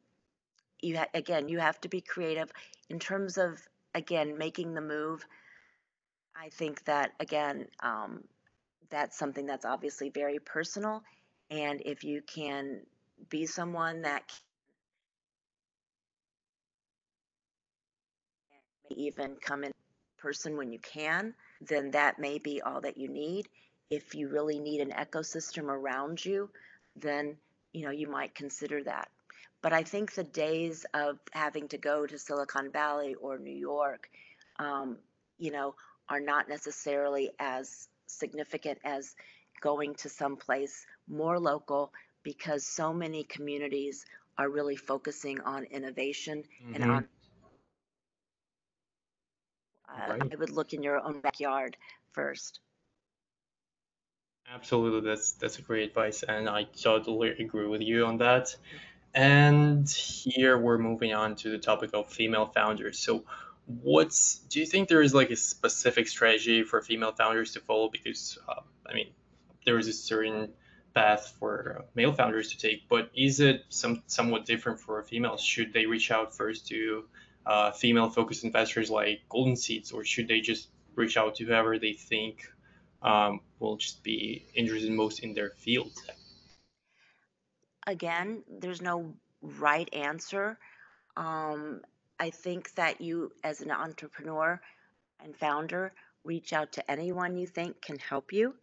you 0.81 0.99
ha- 0.99 1.09
again, 1.15 1.49
you 1.49 1.59
have 1.59 1.81
to 1.83 1.89
be 1.89 2.01
creative 2.01 2.51
in 2.89 2.99
terms 2.99 3.39
of 3.39 3.61
again 3.95 4.39
making 4.39 4.75
the 4.75 4.81
move. 4.81 5.25
I 6.37 6.51
think 6.51 6.85
that 6.85 7.13
again, 7.21 7.67
um, 7.81 8.25
that's 8.91 9.19
something 9.19 9.47
that's 9.47 9.65
obviously 9.65 10.09
very 10.11 10.39
personal, 10.39 11.03
and 11.51 11.83
if 11.85 12.05
you 12.05 12.23
can 12.23 12.81
be 13.31 13.47
someone 13.47 14.03
that 14.03 14.29
can 18.89 18.99
even 18.99 19.37
come 19.41 19.65
in 19.65 19.73
person 20.19 20.57
when 20.57 20.73
you 20.73 20.79
can, 20.79 21.35
then 21.61 21.91
that 21.93 22.19
may 22.19 22.39
be 22.39 22.61
all 22.61 22.81
that 22.81 22.99
you 22.99 23.09
need. 23.09 23.49
If 23.91 24.15
you 24.15 24.29
really 24.29 24.59
need 24.59 24.81
an 24.81 24.91
ecosystem 24.91 25.65
around 25.65 26.25
you, 26.25 26.51
then 26.97 27.37
you 27.73 27.85
know 27.85 27.91
you 27.91 28.09
might 28.09 28.35
consider 28.35 28.83
that. 28.85 29.09
But 29.63 29.73
I 29.73 29.83
think 29.83 30.13
the 30.13 30.25
days 30.25 30.87
of 30.95 31.19
having 31.33 31.69
to 31.69 31.79
go 31.79 32.07
to 32.07 32.19
Silicon 32.19 32.71
Valley 32.71 33.15
or 33.15 33.39
New 33.39 33.57
York, 33.57 34.09
um, 34.59 34.99
you 35.39 35.51
know, 35.51 35.75
are 36.09 36.21
not 36.21 36.49
necessarily 36.49 37.31
as 37.39 37.89
significant 38.07 38.79
as 38.85 39.15
going 39.61 39.95
to 39.97 40.09
some 40.09 40.37
place 40.37 40.87
more 41.09 41.39
local 41.39 41.93
because 42.23 42.67
so 42.67 42.93
many 42.93 43.25
communities 43.25 44.05
are 44.37 44.49
really 44.49 44.77
focusing 44.77 45.41
on 45.41 45.65
innovation 45.65 46.45
mm-hmm. 46.63 46.75
and 46.75 46.91
on 46.91 47.09
uh, 49.89 50.13
right. 50.13 50.23
I 50.33 50.37
would 50.37 50.51
look 50.51 50.75
in 50.75 50.83
your 50.83 51.01
own 51.01 51.21
backyard 51.21 51.77
first. 52.13 52.61
Absolutely, 54.53 55.09
that's 55.09 55.33
that's 55.33 55.59
a 55.59 55.63
great 55.63 55.89
advice, 55.89 56.23
and 56.23 56.49
I 56.49 56.65
totally 56.65 57.31
agree 57.31 57.67
with 57.67 57.83
you 57.83 58.07
on 58.07 58.19
that. 58.19 58.55
And 59.15 59.89
here 59.89 60.59
we're 60.59 60.79
moving 60.79 61.13
on 61.15 61.37
to 61.37 61.51
the 61.51 61.59
topic 61.59 61.91
of 61.95 62.11
female 62.11 62.47
founders. 62.47 62.99
So, 62.99 63.25
what's 63.67 64.39
do 64.51 64.61
you 64.61 64.67
think 64.67 64.89
there 64.89 65.03
is 65.03 65.15
like 65.15 65.31
a 65.31 65.37
specific 65.37 66.09
strategy 66.09 66.63
for 66.63 66.81
female 66.81 67.13
founders 67.13 67.53
to 67.53 67.61
follow? 67.61 67.89
Because 67.91 68.39
uh, 68.49 68.61
I 68.87 68.95
mean, 68.95 69.09
there 69.67 69.79
is 69.79 69.89
a 69.89 69.93
certain 69.93 70.51
path 70.99 71.37
for 71.39 71.85
male 71.95 72.13
founders 72.13 72.51
to 72.51 72.59
take, 72.59 72.89
but 72.89 73.11
is 73.15 73.39
it 73.39 73.65
some 73.69 74.03
somewhat 74.07 74.47
different 74.47 74.81
for 74.81 75.01
females? 75.05 75.41
Should 75.43 75.73
they 75.73 75.87
reach 75.87 76.11
out 76.11 76.37
first 76.37 76.67
to 76.69 77.05
uh, 77.47 77.71
female 77.71 78.11
focused 78.11 78.43
investors 78.45 78.91
like 78.91 79.21
Golden 79.29 79.57
Seeds, 79.57 79.93
or 79.93 80.05
should 80.05 80.27
they 80.27 80.41
just 80.41 80.69
reach 80.97 81.17
out 81.17 81.37
to 81.37 81.45
whoever 81.45 81.79
they 81.79 81.93
think 81.93 82.51
um, 83.03 83.41
will 83.61 83.77
just 83.77 84.03
be 84.03 84.45
interested 84.55 84.91
most 84.91 85.21
in 85.21 85.35
their 85.35 85.51
field? 85.51 85.93
Again, 87.87 88.43
there's 88.61 88.83
no 88.83 89.15
right 89.41 89.89
answer. 89.95 90.59
Um, 91.17 91.83
I 92.19 92.31
think 92.31 92.75
that 92.75 93.01
you, 93.01 93.31
as 93.45 93.61
an 93.61 93.71
entrepreneur 93.71 94.61
and 95.25 95.37
founder, 95.37 95.93
reach 96.25 96.53
out 96.53 96.73
to 96.73 96.91
anyone 96.91 97.37
you 97.37 97.47
think 97.47 97.81
can 97.81 97.99
help 97.99 98.33
you. 98.33 98.55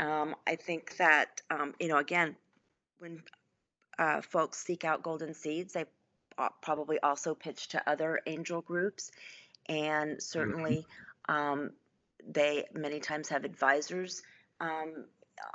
Um, 0.00 0.34
I 0.46 0.56
think 0.56 0.96
that, 0.96 1.42
um, 1.50 1.74
you 1.78 1.88
know, 1.88 1.98
again, 1.98 2.34
when 2.98 3.22
uh, 3.98 4.22
folks 4.22 4.58
seek 4.58 4.84
out 4.84 5.02
golden 5.02 5.34
seeds, 5.34 5.74
they 5.74 5.84
probably 6.62 6.98
also 7.00 7.34
pitch 7.34 7.68
to 7.68 7.90
other 7.90 8.20
angel 8.26 8.62
groups, 8.62 9.10
and 9.68 10.12
mm-hmm. 10.12 10.18
certainly 10.20 10.86
um, 11.28 11.70
they 12.26 12.64
many 12.72 12.98
times 12.98 13.28
have 13.28 13.44
advisors 13.44 14.22
um, 14.60 15.04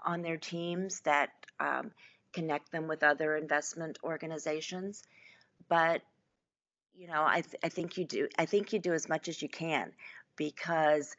on 0.06 0.22
their 0.22 0.38
teams 0.38 1.02
that 1.02 1.30
um, 1.60 1.92
connect 2.32 2.72
them 2.72 2.88
with 2.88 3.02
other 3.02 3.36
investment 3.36 3.98
organizations. 4.04 5.04
But 5.68 6.04
you 6.96 7.08
know, 7.08 7.25
I 7.25 7.42
th- 7.42 7.62
I 7.64 7.70
think 7.70 7.98
you 7.98 8.06
do 8.06 8.28
I 8.38 8.46
think 8.46 8.74
you 8.74 8.80
do 8.80 8.94
as 8.94 9.10
much 9.10 9.28
as 9.28 9.42
you 9.42 9.50
can 9.50 9.92
because 10.38 11.16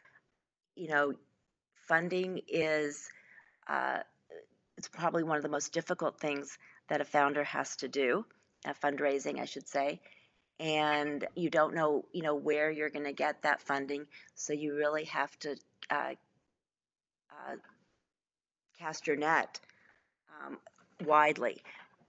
you 0.76 0.88
know 0.88 1.12
funding 1.86 2.40
is 2.48 3.08
uh, 3.68 3.98
it's 4.76 4.88
probably 4.88 5.22
one 5.22 5.36
of 5.36 5.42
the 5.42 5.48
most 5.48 5.72
difficult 5.72 6.20
things 6.20 6.58
that 6.88 7.00
a 7.00 7.04
founder 7.04 7.44
has 7.44 7.76
to 7.76 7.88
do 7.88 8.24
uh, 8.64 8.72
fundraising, 8.82 9.40
I 9.40 9.44
should 9.44 9.68
say. 9.68 10.00
And 10.58 11.26
you 11.34 11.50
don't 11.50 11.74
know, 11.74 12.04
you 12.12 12.22
know, 12.22 12.34
where 12.34 12.70
you're 12.70 12.90
going 12.90 13.04
to 13.04 13.12
get 13.12 13.42
that 13.42 13.60
funding, 13.60 14.06
so 14.34 14.52
you 14.52 14.74
really 14.74 15.04
have 15.04 15.38
to 15.40 15.56
uh, 15.90 16.14
uh, 17.30 17.56
cast 18.78 19.06
your 19.06 19.16
net 19.16 19.60
um, 20.46 20.58
widely. 21.04 21.62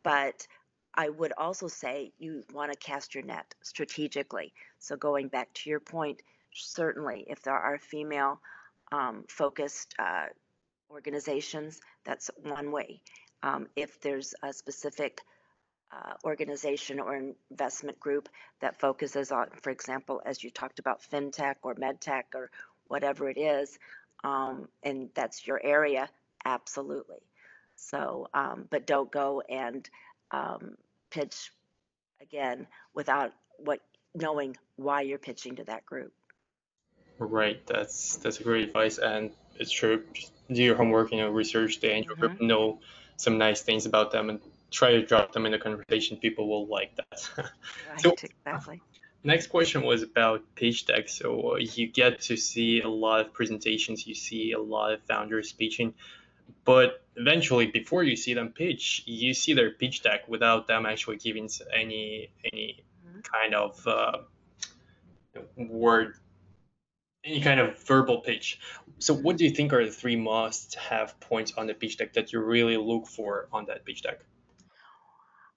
But 0.03 0.47
I 0.93 1.09
would 1.09 1.33
also 1.37 1.67
say 1.67 2.13
you 2.17 2.43
want 2.53 2.71
to 2.71 2.77
cast 2.77 3.15
your 3.15 3.23
net 3.23 3.53
strategically. 3.61 4.53
So 4.79 4.95
going 4.95 5.27
back 5.27 5.53
to 5.55 5.69
your 5.69 5.81
point, 5.81 6.21
certainly 6.53 7.25
if 7.27 7.41
there 7.41 7.57
are 7.57 7.77
female 7.77 8.39
um, 8.91 9.25
focused 9.27 9.93
uh, 9.99 10.25
organizations, 10.89 11.79
that's 12.05 12.29
one 12.43 12.71
way. 12.71 13.01
Um, 13.43 13.67
if 13.75 13.99
there's 14.01 14.33
a 14.43 14.51
specific 14.53 15.21
uh, 15.91 16.13
organization 16.25 16.99
or 16.99 17.33
investment 17.49 17.99
group 17.99 18.29
that 18.61 18.79
focuses 18.79 19.31
on, 19.31 19.47
for 19.61 19.69
example, 19.69 20.21
as 20.25 20.43
you 20.43 20.49
talked 20.49 20.79
about 20.79 21.01
fintech 21.01 21.55
or 21.63 21.75
medtech 21.75 22.23
or 22.33 22.49
whatever 22.87 23.29
it 23.29 23.37
is, 23.37 23.77
um, 24.23 24.67
and 24.83 25.09
that's 25.13 25.45
your 25.45 25.61
area, 25.63 26.09
absolutely. 26.45 27.21
So, 27.75 28.27
um, 28.33 28.65
but 28.69 28.87
don't 28.87 29.11
go 29.11 29.41
and 29.41 29.87
um, 30.31 30.75
pitch 31.11 31.51
again 32.21 32.67
without 32.93 33.33
what 33.57 33.79
knowing 34.15 34.57
why 34.75 35.01
you're 35.01 35.19
pitching 35.19 35.55
to 35.57 35.63
that 35.65 35.85
group. 35.85 36.11
Right, 37.19 37.65
that's 37.65 38.17
that's 38.17 38.39
a 38.39 38.43
great 38.43 38.67
advice, 38.67 38.99
and 38.99 39.31
it's 39.55 39.71
true. 39.71 40.03
Just 40.13 40.31
do 40.51 40.61
your 40.61 40.75
homework, 40.75 41.11
you 41.11 41.17
know, 41.17 41.29
research 41.29 41.79
the 41.79 41.91
angel 41.91 42.15
group, 42.15 42.33
Mm-hmm. 42.33 42.47
know 42.47 42.79
some 43.17 43.37
nice 43.39 43.61
things 43.61 43.87
about 43.87 44.11
them, 44.11 44.29
and 44.29 44.39
try 44.69 44.91
to 44.91 45.05
drop 45.05 45.31
them 45.31 45.45
in 45.47 45.51
the 45.51 45.57
conversation. 45.57 46.17
People 46.17 46.47
will 46.47 46.67
like 46.67 46.95
that. 46.95 47.29
So 47.97 48.15
exactly. 48.23 48.81
next 49.23 49.47
question 49.47 49.81
was 49.83 50.03
about 50.03 50.43
pitch 50.55 50.85
deck. 50.85 51.09
So 51.09 51.53
uh, 51.53 51.55
you 51.57 51.87
get 51.87 52.21
to 52.21 52.37
see 52.37 52.81
a 52.81 52.89
lot 52.89 53.21
of 53.21 53.33
presentations, 53.33 54.05
you 54.05 54.13
see 54.15 54.51
a 54.51 54.59
lot 54.59 54.93
of 54.93 55.01
founders 55.03 55.49
speaking, 55.49 55.93
but 56.65 57.03
eventually, 57.15 57.67
before 57.67 58.03
you 58.03 58.15
see 58.15 58.33
them 58.35 58.49
pitch, 58.53 59.03
you 59.05 59.33
see 59.33 59.53
their 59.53 59.71
pitch 59.71 60.03
deck 60.03 60.27
without 60.27 60.67
them 60.67 60.85
actually 60.85 61.17
giving 61.17 61.49
any 61.73 62.29
any 62.53 62.83
Mhm. 63.05 63.21
kind 63.23 63.55
of 63.55 63.87
uh, 63.87 64.17
word, 65.55 66.15
any 67.27 67.41
kind 67.41 67.59
of 67.59 67.77
verbal 67.83 68.21
pitch. 68.21 68.59
So 68.99 69.13
what 69.13 69.37
do 69.37 69.43
you 69.43 69.51
think 69.51 69.73
are 69.73 69.85
the 69.85 69.91
three 69.91 70.15
must-have 70.15 71.19
points 71.19 71.53
on 71.57 71.67
the 71.67 71.73
pitch 71.73 71.97
deck 71.97 72.13
that 72.13 72.33
you 72.33 72.39
really 72.39 72.77
look 72.77 73.07
for 73.07 73.47
on 73.51 73.65
that 73.65 73.85
pitch 73.85 74.01
deck? 74.01 74.21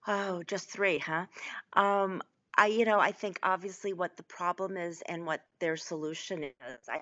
Oh, 0.07 0.43
just 0.43 0.69
three, 0.69 0.99
huh? 0.99 1.27
Um, 1.75 2.23
I, 2.57 2.67
you 2.67 2.85
know, 2.85 2.99
I 2.99 3.13
think 3.13 3.39
obviously 3.43 3.93
what 3.93 4.17
the 4.17 4.23
problem 4.25 4.77
is 4.77 5.03
and 5.09 5.25
what 5.25 5.43
their 5.61 5.77
solution 5.77 6.45
is. 6.45 6.89
I, 6.89 7.01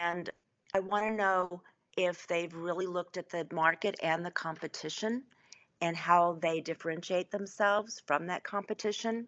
and 0.00 0.30
I 0.74 0.80
want 0.80 1.06
to 1.06 1.14
know 1.14 1.62
if 1.96 2.26
they've 2.26 2.54
really 2.54 2.86
looked 2.86 3.16
at 3.16 3.30
the 3.30 3.46
market 3.52 3.96
and 4.02 4.24
the 4.24 4.30
competition 4.30 5.24
and 5.80 5.96
how 5.96 6.38
they 6.40 6.60
differentiate 6.60 7.30
themselves 7.30 8.02
from 8.06 8.26
that 8.26 8.44
competition. 8.44 9.26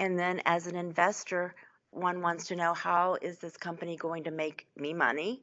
And 0.00 0.18
then 0.18 0.42
as 0.46 0.66
an 0.66 0.76
investor, 0.76 1.54
one 1.90 2.22
wants 2.22 2.48
to 2.48 2.56
know 2.56 2.74
how 2.74 3.16
is 3.22 3.38
this 3.38 3.56
company 3.56 3.96
going 3.96 4.24
to 4.24 4.30
make 4.30 4.66
me 4.76 4.94
money 4.94 5.42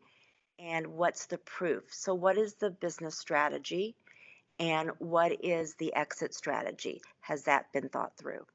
and 0.60 0.88
what's 0.88 1.28
the 1.28 1.40
proof? 1.40 1.84
So, 1.92 2.14
what 2.14 2.38
is 2.38 2.56
the 2.56 2.70
business 2.72 3.18
strategy 3.18 3.96
and 4.60 4.92
what 5.00 5.44
is 5.46 5.76
the 5.76 5.94
exit 5.96 6.34
strategy? 6.34 7.02
Has 7.22 7.44
that 7.46 7.72
been 7.74 7.90
thought 7.90 8.18
through? 8.18 8.46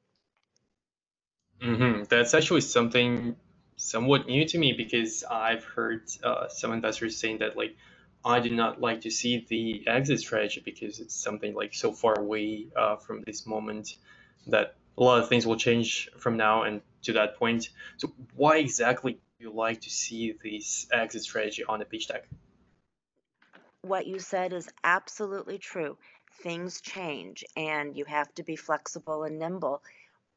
hmm 1.62 2.04
That's 2.08 2.34
actually 2.34 2.62
something 2.62 3.36
somewhat 3.76 4.26
new 4.26 4.46
to 4.46 4.58
me 4.58 4.74
because 4.74 5.24
I've 5.30 5.64
heard 5.64 6.02
uh, 6.24 6.48
some 6.48 6.72
investors 6.72 7.18
saying 7.18 7.38
that 7.38 7.56
like 7.56 7.76
I 8.24 8.40
do 8.40 8.50
not 8.50 8.80
like 8.80 9.02
to 9.02 9.10
see 9.10 9.46
the 9.48 9.88
exit 9.88 10.20
strategy 10.20 10.62
because 10.64 11.00
it's 11.00 11.14
something 11.14 11.54
like 11.54 11.74
so 11.74 11.92
far 11.92 12.18
away 12.18 12.68
uh, 12.76 12.96
from 12.96 13.22
this 13.22 13.46
moment 13.46 13.96
that 14.48 14.76
a 14.98 15.02
lot 15.02 15.20
of 15.20 15.28
things 15.28 15.46
will 15.46 15.56
change 15.56 16.11
from 16.18 16.37
now 16.37 16.64
and 16.64 16.82
to 17.02 17.12
that 17.12 17.37
point. 17.37 17.70
So 17.96 18.12
why 18.34 18.58
exactly 18.58 19.12
do 19.12 19.20
you 19.38 19.52
like 19.52 19.82
to 19.82 19.90
see 19.90 20.34
this 20.42 20.88
exit 20.92 21.22
strategy 21.22 21.64
on 21.64 21.78
the 21.78 21.84
pitch 21.84 22.08
deck? 22.08 22.28
What 23.82 24.08
you 24.08 24.18
said 24.18 24.52
is 24.52 24.68
absolutely 24.82 25.58
true. 25.58 25.96
Things 26.42 26.80
change 26.80 27.44
and 27.56 27.96
you 27.96 28.04
have 28.06 28.34
to 28.34 28.42
be 28.42 28.56
flexible 28.56 29.22
and 29.22 29.38
nimble, 29.38 29.82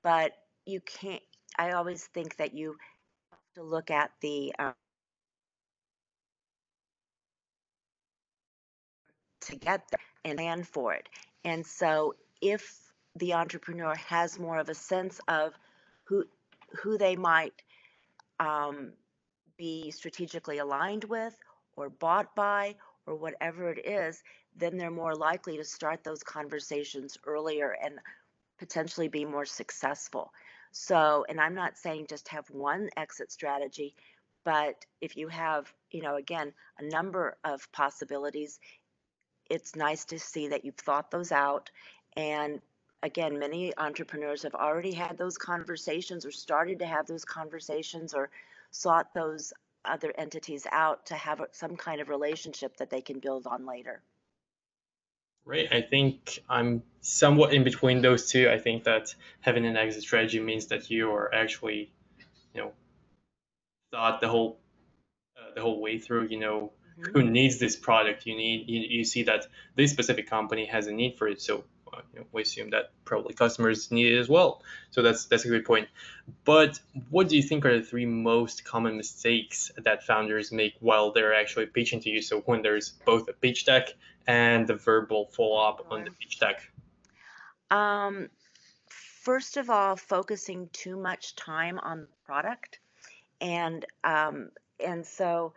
but 0.04 0.34
you 0.66 0.80
can't. 0.80 1.22
I 1.58 1.72
always 1.72 2.06
think 2.06 2.38
that 2.38 2.54
you 2.54 2.78
have 3.32 3.40
to 3.56 3.64
look 3.64 3.90
at 3.90 4.12
the 4.22 4.54
um, 4.60 4.74
to 9.42 9.56
get 9.56 9.88
there 9.90 10.00
and 10.24 10.38
plan 10.38 10.64
for 10.64 10.94
it. 10.94 11.10
And 11.44 11.66
so 11.66 12.16
if 12.42 12.91
the 13.16 13.34
entrepreneur 13.34 13.96
has 13.96 14.40
more 14.40 14.58
of 14.58 14.70
a 14.70 14.76
sense 14.76 15.20
of 15.28 15.54
who 16.06 16.26
who 16.82 16.98
they 16.98 17.16
might 17.16 17.54
um, 18.40 18.94
be 19.58 19.92
strategically 19.92 20.60
aligned 20.60 21.04
with 21.04 21.36
or 21.76 21.90
bought 21.90 22.34
by 22.36 22.76
or 23.06 23.16
whatever 23.16 23.70
it 23.70 23.86
is, 23.86 24.24
then 24.56 24.78
they're 24.78 24.90
more 24.90 25.16
likely 25.16 25.58
to 25.58 25.64
start 25.64 26.04
those 26.04 26.24
conversations 26.24 27.18
earlier 27.26 27.76
and 27.84 28.00
potentially 28.58 29.08
be 29.08 29.26
more 29.26 29.46
successful. 29.46 30.32
So, 30.72 31.26
and 31.28 31.40
I'm 31.42 31.56
not 31.56 31.78
saying 31.78 32.08
just 32.10 32.30
have 32.30 32.50
one 32.50 32.90
exit 32.96 33.32
strategy, 33.32 33.94
but 34.46 34.86
if 35.02 35.18
you 35.18 35.28
have, 35.28 35.72
you 35.92 36.02
know, 36.02 36.16
again, 36.16 36.54
a 36.80 36.84
number 36.84 37.38
of 37.44 37.70
possibilities, 37.72 38.60
it's 39.50 39.76
nice 39.76 40.06
to 40.06 40.20
see 40.20 40.48
that 40.48 40.64
you've 40.64 40.76
thought 40.76 41.12
those 41.12 41.32
out. 41.32 41.70
And 42.16 42.62
again, 43.04 43.40
many 43.40 43.76
entrepreneurs 43.78 44.44
have 44.44 44.56
already 44.56 44.94
had 44.94 45.18
those 45.18 45.38
conversations 45.38 46.26
or 46.26 46.32
started 46.32 46.80
to 46.80 46.86
have 46.86 47.08
those 47.08 47.26
conversations 47.26 48.14
or 48.14 48.30
sought 48.72 49.14
those 49.14 49.54
other 49.84 50.14
entities 50.18 50.68
out 50.72 51.08
to 51.08 51.16
have 51.16 51.42
some 51.52 51.76
kind 51.76 52.02
of 52.02 52.10
relationship 52.10 52.78
that 52.78 52.90
they 52.90 53.02
can 53.02 53.20
build 53.20 53.48
on 53.48 53.66
later. 53.66 54.02
Right. 55.44 55.68
I 55.72 55.82
think 55.82 56.40
I'm 56.48 56.84
somewhat 57.02 57.54
in 57.54 57.64
between 57.64 58.02
those 58.02 58.30
two. 58.30 58.48
I 58.50 58.60
think 58.60 58.84
that 58.84 59.16
having 59.40 59.66
an 59.66 59.76
exit 59.76 60.04
strategy 60.04 60.40
means 60.40 60.68
that 60.68 60.92
you 60.92 61.10
are 61.12 61.34
actually, 61.34 61.92
you 62.54 62.62
know, 62.62 62.72
thought 63.90 64.22
the 64.22 64.28
whole 64.28 64.60
uh, 65.36 65.54
the 65.56 65.62
whole 65.62 65.82
way 65.82 65.98
through. 65.98 66.28
You 66.28 66.40
know, 66.40 66.74
Mhm. 67.00 67.14
who 67.14 67.24
needs 67.24 67.58
this 67.58 67.76
product? 67.76 68.28
You 68.28 68.36
need 68.36 68.70
you, 68.70 68.82
you 68.82 69.04
see 69.04 69.24
that 69.24 69.48
this 69.76 69.92
specific 69.92 70.30
company 70.30 70.66
has 70.66 70.86
a 70.86 70.92
need 70.92 71.18
for 71.18 71.28
it, 71.28 71.42
so 71.42 71.64
uh, 71.94 72.02
you 72.14 72.20
know, 72.20 72.26
we 72.32 72.42
assume 72.42 72.70
that 72.72 72.92
probably 73.06 73.34
customers 73.34 73.92
need 73.92 74.12
it 74.14 74.20
as 74.20 74.30
well. 74.30 74.62
So 74.92 75.02
that's 75.02 75.26
that's 75.26 75.46
a 75.46 75.48
good 75.48 75.66
point. 75.66 75.88
But 76.46 76.80
what 77.10 77.30
do 77.30 77.36
you 77.36 77.44
think 77.44 77.66
are 77.66 77.78
the 77.78 77.84
three 77.84 78.06
most 78.06 78.64
common 78.64 78.98
mistakes 78.98 79.72
that 79.78 80.04
founders 80.04 80.52
make 80.52 80.74
while 80.80 81.12
they're 81.12 81.34
actually 81.34 81.68
pitching 81.68 82.00
to 82.02 82.10
you? 82.10 82.22
So 82.22 82.42
when 82.42 82.62
there's 82.62 82.90
both 83.06 83.28
a 83.28 83.34
pitch 83.34 83.66
deck 83.66 83.90
and 84.28 84.68
the 84.68 84.76
verbal 84.76 85.26
follow 85.28 85.58
up 85.68 85.88
on 85.90 86.06
the 86.06 86.12
pitch 86.12 86.40
deck. 86.40 86.72
Um, 87.70 88.30
first 88.88 89.58
of 89.58 89.70
all, 89.70 89.96
focusing 89.96 90.70
too 90.74 90.98
much 90.98 91.36
time 91.36 91.80
on 91.80 92.02
the 92.02 92.08
product, 92.26 92.80
and 93.40 93.86
um, 94.04 94.50
and 94.80 95.06
so 95.06 95.54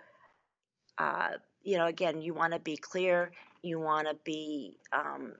uh, 0.98 1.30
you 1.62 1.78
know, 1.78 1.86
again, 1.86 2.20
you 2.20 2.34
want 2.34 2.52
to 2.52 2.58
be 2.58 2.76
clear, 2.76 3.32
you 3.62 3.80
want 3.80 4.06
to 4.06 4.14
be 4.24 4.76
um, 4.92 5.32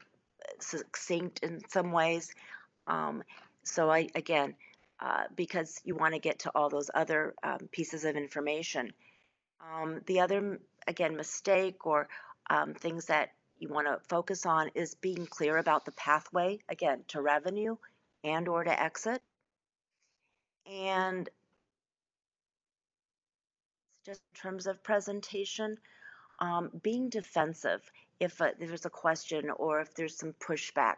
succinct 0.64 1.40
in 1.42 1.60
some 1.68 1.92
ways. 1.92 2.34
Um, 2.86 3.22
so 3.62 3.90
I 3.90 4.08
again, 4.14 4.54
uh, 5.00 5.24
because 5.34 5.80
you 5.84 5.94
want 5.94 6.14
to 6.14 6.20
get 6.20 6.40
to 6.40 6.50
all 6.54 6.68
those 6.68 6.90
other 6.94 7.34
um, 7.42 7.68
pieces 7.72 8.04
of 8.04 8.16
information. 8.16 8.92
Um, 9.60 10.00
the 10.06 10.20
other, 10.20 10.60
again, 10.86 11.16
mistake 11.16 11.86
or 11.86 12.08
um, 12.50 12.74
things 12.74 13.06
that 13.06 13.30
you 13.58 13.68
want 13.68 13.86
to 13.86 13.98
focus 14.08 14.46
on 14.46 14.70
is 14.74 14.94
being 14.94 15.26
clear 15.26 15.56
about 15.56 15.84
the 15.84 15.92
pathway, 15.92 16.58
again, 16.68 17.02
to 17.08 17.22
revenue 17.22 17.76
and 18.22 18.48
or 18.48 18.64
to 18.64 18.82
exit. 18.82 19.22
And 20.70 21.28
just 24.04 24.20
in 24.34 24.40
terms 24.40 24.66
of 24.66 24.82
presentation, 24.82 25.78
um, 26.40 26.70
being 26.82 27.08
defensive 27.08 27.80
if 28.24 28.40
uh, 28.40 28.50
there's 28.58 28.86
a 28.86 28.90
question 28.90 29.50
or 29.50 29.80
if 29.80 29.94
there's 29.94 30.16
some 30.16 30.34
pushback. 30.40 30.96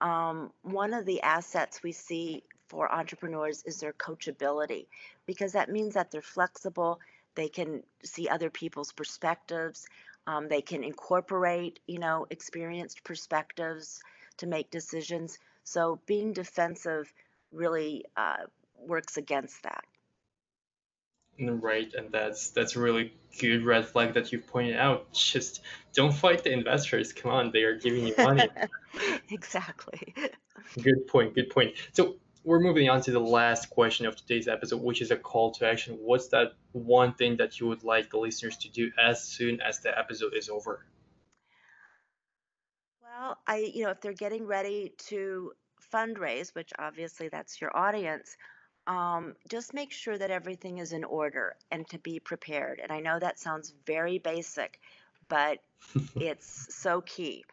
Um, 0.00 0.50
one 0.62 0.94
of 0.94 1.06
the 1.06 1.22
assets 1.22 1.82
we 1.82 1.92
see 1.92 2.42
for 2.68 2.90
entrepreneurs 2.90 3.62
is 3.64 3.78
their 3.80 3.92
coachability 3.92 4.86
because 5.26 5.52
that 5.52 5.68
means 5.70 5.94
that 5.94 6.10
they're 6.10 6.22
flexible, 6.22 7.00
they 7.34 7.48
can 7.48 7.82
see 8.02 8.28
other 8.28 8.50
people's 8.50 8.92
perspectives, 8.92 9.86
um, 10.26 10.48
they 10.48 10.62
can 10.62 10.82
incorporate, 10.82 11.80
you 11.86 11.98
know, 11.98 12.26
experienced 12.30 13.04
perspectives 13.04 14.00
to 14.38 14.46
make 14.46 14.70
decisions. 14.70 15.38
So 15.64 16.00
being 16.06 16.32
defensive 16.32 17.12
really 17.52 18.04
uh, 18.16 18.44
works 18.78 19.16
against 19.16 19.62
that. 19.64 19.84
Right, 21.48 21.92
and 21.94 22.12
that's 22.12 22.50
that's 22.50 22.76
a 22.76 22.80
really 22.80 23.12
good 23.38 23.64
red 23.64 23.86
flag 23.86 24.14
that 24.14 24.32
you've 24.32 24.46
pointed 24.46 24.76
out. 24.76 25.12
Just 25.12 25.60
don't 25.92 26.12
fight 26.12 26.44
the 26.44 26.52
investors. 26.52 27.12
Come 27.12 27.30
on, 27.30 27.50
they 27.52 27.62
are 27.62 27.78
giving 27.78 28.06
you 28.06 28.14
money. 28.16 28.48
exactly. 29.30 30.14
Good 30.80 31.06
point. 31.08 31.34
Good 31.34 31.50
point. 31.50 31.74
So 31.92 32.16
we're 32.44 32.60
moving 32.60 32.88
on 32.88 33.00
to 33.02 33.12
the 33.12 33.20
last 33.20 33.70
question 33.70 34.06
of 34.06 34.16
today's 34.16 34.48
episode, 34.48 34.82
which 34.82 35.00
is 35.00 35.10
a 35.10 35.16
call 35.16 35.52
to 35.52 35.66
action. 35.66 35.96
What's 36.00 36.28
that 36.28 36.54
one 36.72 37.14
thing 37.14 37.36
that 37.36 37.60
you 37.60 37.66
would 37.68 37.84
like 37.84 38.10
the 38.10 38.18
listeners 38.18 38.56
to 38.58 38.70
do 38.70 38.90
as 39.00 39.24
soon 39.24 39.60
as 39.60 39.80
the 39.80 39.96
episode 39.96 40.34
is 40.34 40.48
over? 40.48 40.84
Well, 43.02 43.38
I, 43.46 43.70
you 43.74 43.84
know, 43.84 43.90
if 43.90 44.00
they're 44.00 44.12
getting 44.12 44.46
ready 44.46 44.94
to 45.08 45.52
fundraise, 45.92 46.54
which 46.54 46.70
obviously 46.78 47.28
that's 47.28 47.60
your 47.60 47.76
audience, 47.76 48.36
um, 48.86 49.34
just 49.48 49.74
make 49.74 49.92
sure 49.92 50.16
that 50.18 50.30
everything 50.30 50.78
is 50.78 50.92
in 50.92 51.04
order 51.04 51.54
and 51.70 51.88
to 51.88 51.98
be 51.98 52.18
prepared. 52.18 52.80
And 52.82 52.90
I 52.90 53.00
know 53.00 53.18
that 53.18 53.38
sounds 53.38 53.72
very 53.86 54.18
basic, 54.18 54.80
but 55.28 55.58
it's 56.16 56.74
so 56.74 57.00
key. 57.00 57.44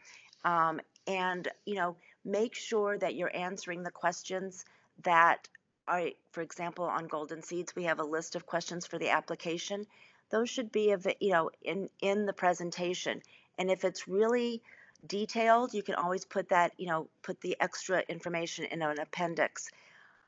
Um, 0.44 0.82
and, 1.08 1.48
you 1.66 1.76
know, 1.76 1.96
make 2.26 2.56
sure 2.56 2.98
that 2.98 3.16
you're 3.16 3.36
answering 3.36 3.84
the 3.84 3.92
questions 3.92 4.66
that 5.04 5.48
are, 5.88 6.10
for 6.32 6.42
example, 6.42 6.86
on 6.86 7.08
Golden 7.08 7.42
Seeds, 7.42 7.76
we 7.76 7.84
have 7.84 8.00
a 8.00 8.04
list 8.04 8.36
of 8.36 8.46
questions 8.46 8.86
for 8.86 8.98
the 8.98 9.10
application. 9.10 9.86
Those 10.30 10.50
should 10.50 10.72
be, 10.72 10.96
you 11.20 11.32
know, 11.32 11.50
in, 11.64 11.90
in 12.02 12.26
the 12.26 12.34
presentation. 12.34 13.22
And 13.58 13.72
if 13.72 13.84
it's 13.84 14.08
really 14.08 14.62
detailed, 15.06 15.74
you 15.74 15.82
can 15.82 15.96
always 15.96 16.26
put 16.26 16.50
that, 16.50 16.74
you 16.78 16.88
know, 16.88 17.08
put 17.24 17.42
the 17.42 17.58
extra 17.60 18.04
information 18.08 18.66
in 18.66 18.82
an 18.82 19.00
appendix. 19.00 19.70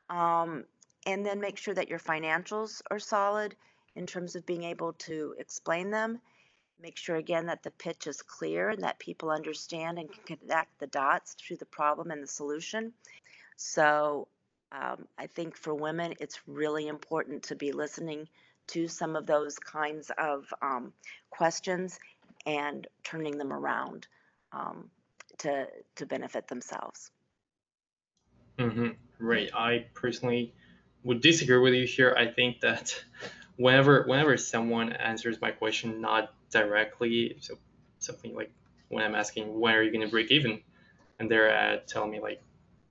Um, 0.09 0.65
and 1.05 1.25
then 1.25 1.39
make 1.39 1.57
sure 1.57 1.73
that 1.73 1.89
your 1.89 1.99
financials 1.99 2.81
are 2.91 2.99
solid 2.99 3.55
in 3.95 4.05
terms 4.05 4.35
of 4.35 4.45
being 4.45 4.63
able 4.63 4.93
to 4.93 5.35
explain 5.39 5.91
them. 5.91 6.19
Make 6.81 6.97
sure 6.97 7.17
again 7.17 7.45
that 7.47 7.63
the 7.63 7.71
pitch 7.71 8.07
is 8.07 8.21
clear 8.21 8.69
and 8.69 8.83
that 8.83 8.99
people 8.99 9.29
understand 9.29 9.99
and 9.99 10.11
can 10.11 10.37
connect 10.37 10.79
the 10.79 10.87
dots 10.87 11.35
through 11.35 11.57
the 11.57 11.65
problem 11.65 12.11
and 12.11 12.23
the 12.23 12.27
solution. 12.27 12.93
So 13.55 14.27
um, 14.71 15.07
I 15.17 15.27
think 15.27 15.55
for 15.55 15.75
women, 15.75 16.15
it's 16.19 16.39
really 16.47 16.87
important 16.87 17.43
to 17.43 17.55
be 17.55 17.71
listening 17.71 18.27
to 18.67 18.87
some 18.87 19.15
of 19.15 19.25
those 19.25 19.59
kinds 19.59 20.11
of 20.17 20.51
um, 20.61 20.93
questions 21.29 21.99
and 22.45 22.87
turning 23.03 23.37
them 23.37 23.51
around 23.51 24.07
um, 24.53 24.89
to 25.39 25.67
to 25.95 26.05
benefit 26.05 26.47
themselves. 26.47 27.11
Mm-hmm. 28.57 28.89
Right. 29.19 29.49
I 29.53 29.85
personally 29.93 30.53
would 31.03 31.21
disagree 31.21 31.57
with 31.57 31.73
you 31.73 31.85
here. 31.85 32.15
I 32.17 32.27
think 32.27 32.61
that 32.61 33.03
whenever 33.57 34.03
whenever 34.03 34.37
someone 34.37 34.93
answers 34.93 35.39
my 35.41 35.51
question 35.51 36.01
not 36.01 36.33
directly, 36.51 37.37
so 37.41 37.55
something 37.99 38.35
like 38.35 38.51
when 38.89 39.03
I'm 39.03 39.15
asking 39.15 39.59
when 39.59 39.75
are 39.75 39.83
you 39.83 39.91
going 39.91 40.05
to 40.05 40.11
break 40.11 40.31
even, 40.31 40.61
and 41.19 41.29
they're 41.29 41.55
uh, 41.55 41.77
telling 41.87 42.11
me 42.11 42.19
like 42.19 42.41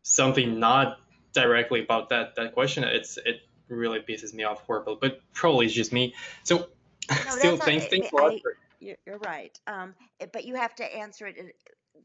something 0.02 0.58
not 0.58 0.98
directly 1.32 1.82
about 1.82 2.08
that 2.10 2.36
that 2.36 2.52
question, 2.52 2.84
it's 2.84 3.18
it 3.18 3.42
really 3.68 4.00
pisses 4.00 4.34
me 4.34 4.44
off 4.44 4.62
horrible. 4.62 4.96
But 5.00 5.20
probably 5.32 5.66
it's 5.66 5.74
just 5.74 5.92
me. 5.92 6.14
So 6.44 6.68
no, 7.10 7.16
still, 7.30 7.56
thanks, 7.56 7.86
thanks 7.86 8.10
a 8.12 8.16
lot. 8.16 8.34
You're 8.80 9.18
right. 9.18 9.58
Um, 9.66 9.94
but 10.32 10.44
you 10.44 10.54
have 10.54 10.74
to 10.76 10.96
answer 10.96 11.26
it. 11.26 11.54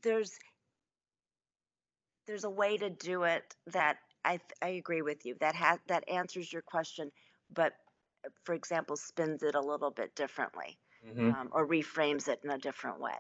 There's 0.01 0.37
there's 2.27 2.43
a 2.43 2.49
way 2.49 2.77
to 2.77 2.89
do 2.89 3.23
it 3.23 3.55
that 3.67 3.97
I 4.25 4.39
I 4.61 4.69
agree 4.69 5.01
with 5.01 5.25
you. 5.25 5.35
That 5.39 5.55
has 5.55 5.79
that 5.88 6.09
answers 6.09 6.51
your 6.51 6.61
question, 6.61 7.11
but 7.53 7.73
for 8.43 8.55
example, 8.55 8.97
spins 8.97 9.43
it 9.43 9.55
a 9.55 9.61
little 9.61 9.91
bit 9.91 10.15
differently, 10.15 10.77
mm-hmm. 11.07 11.31
um, 11.31 11.49
or 11.51 11.67
reframes 11.67 12.27
it 12.27 12.41
in 12.43 12.49
a 12.49 12.57
different 12.57 12.99
way. 12.99 13.17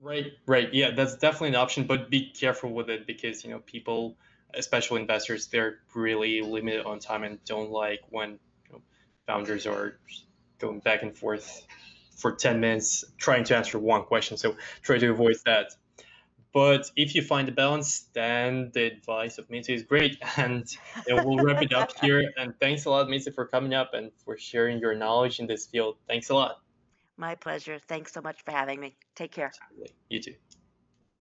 Right, 0.00 0.32
right. 0.46 0.72
Yeah, 0.74 0.90
that's 0.90 1.16
definitely 1.16 1.48
an 1.48 1.54
option, 1.54 1.84
but 1.84 2.10
be 2.10 2.30
careful 2.30 2.70
with 2.70 2.90
it 2.90 3.06
because 3.06 3.44
you 3.44 3.50
know 3.50 3.60
people, 3.60 4.16
especially 4.54 5.00
investors, 5.00 5.46
they're 5.46 5.78
really 5.94 6.42
limited 6.42 6.84
on 6.84 6.98
time 6.98 7.22
and 7.22 7.42
don't 7.44 7.70
like 7.70 8.00
when 8.10 8.32
you 8.66 8.72
know, 8.72 8.82
founders 9.26 9.66
are 9.66 9.98
going 10.58 10.80
back 10.80 11.02
and 11.02 11.16
forth 11.16 11.62
for 12.16 12.32
10 12.32 12.60
minutes 12.60 13.04
trying 13.18 13.44
to 13.44 13.56
answer 13.56 13.78
one 13.78 14.04
question. 14.04 14.36
So 14.36 14.56
try 14.82 14.98
to 14.98 15.10
avoid 15.10 15.36
that. 15.46 15.72
But 16.54 16.88
if 16.94 17.16
you 17.16 17.22
find 17.22 17.48
the 17.48 17.52
balance, 17.52 18.06
then 18.12 18.70
the 18.72 18.84
advice 18.84 19.38
of 19.38 19.50
Mitzi 19.50 19.74
is 19.74 19.82
great. 19.82 20.16
And 20.36 20.64
you 21.06 21.16
know, 21.16 21.24
we'll 21.26 21.44
wrap 21.44 21.62
it 21.62 21.72
up 21.72 21.90
here. 22.00 22.32
And 22.38 22.54
thanks 22.60 22.84
a 22.84 22.90
lot, 22.90 23.08
Mitzi, 23.10 23.32
for 23.32 23.44
coming 23.44 23.74
up 23.74 23.92
and 23.92 24.12
for 24.24 24.38
sharing 24.38 24.78
your 24.78 24.94
knowledge 24.94 25.40
in 25.40 25.46
this 25.48 25.66
field. 25.66 25.96
Thanks 26.06 26.30
a 26.30 26.34
lot. 26.34 26.60
My 27.16 27.34
pleasure. 27.34 27.78
Thanks 27.88 28.12
so 28.12 28.20
much 28.20 28.42
for 28.44 28.52
having 28.52 28.80
me. 28.80 28.96
Take 29.16 29.32
care. 29.32 29.52
You 30.08 30.20
too. 30.20 30.34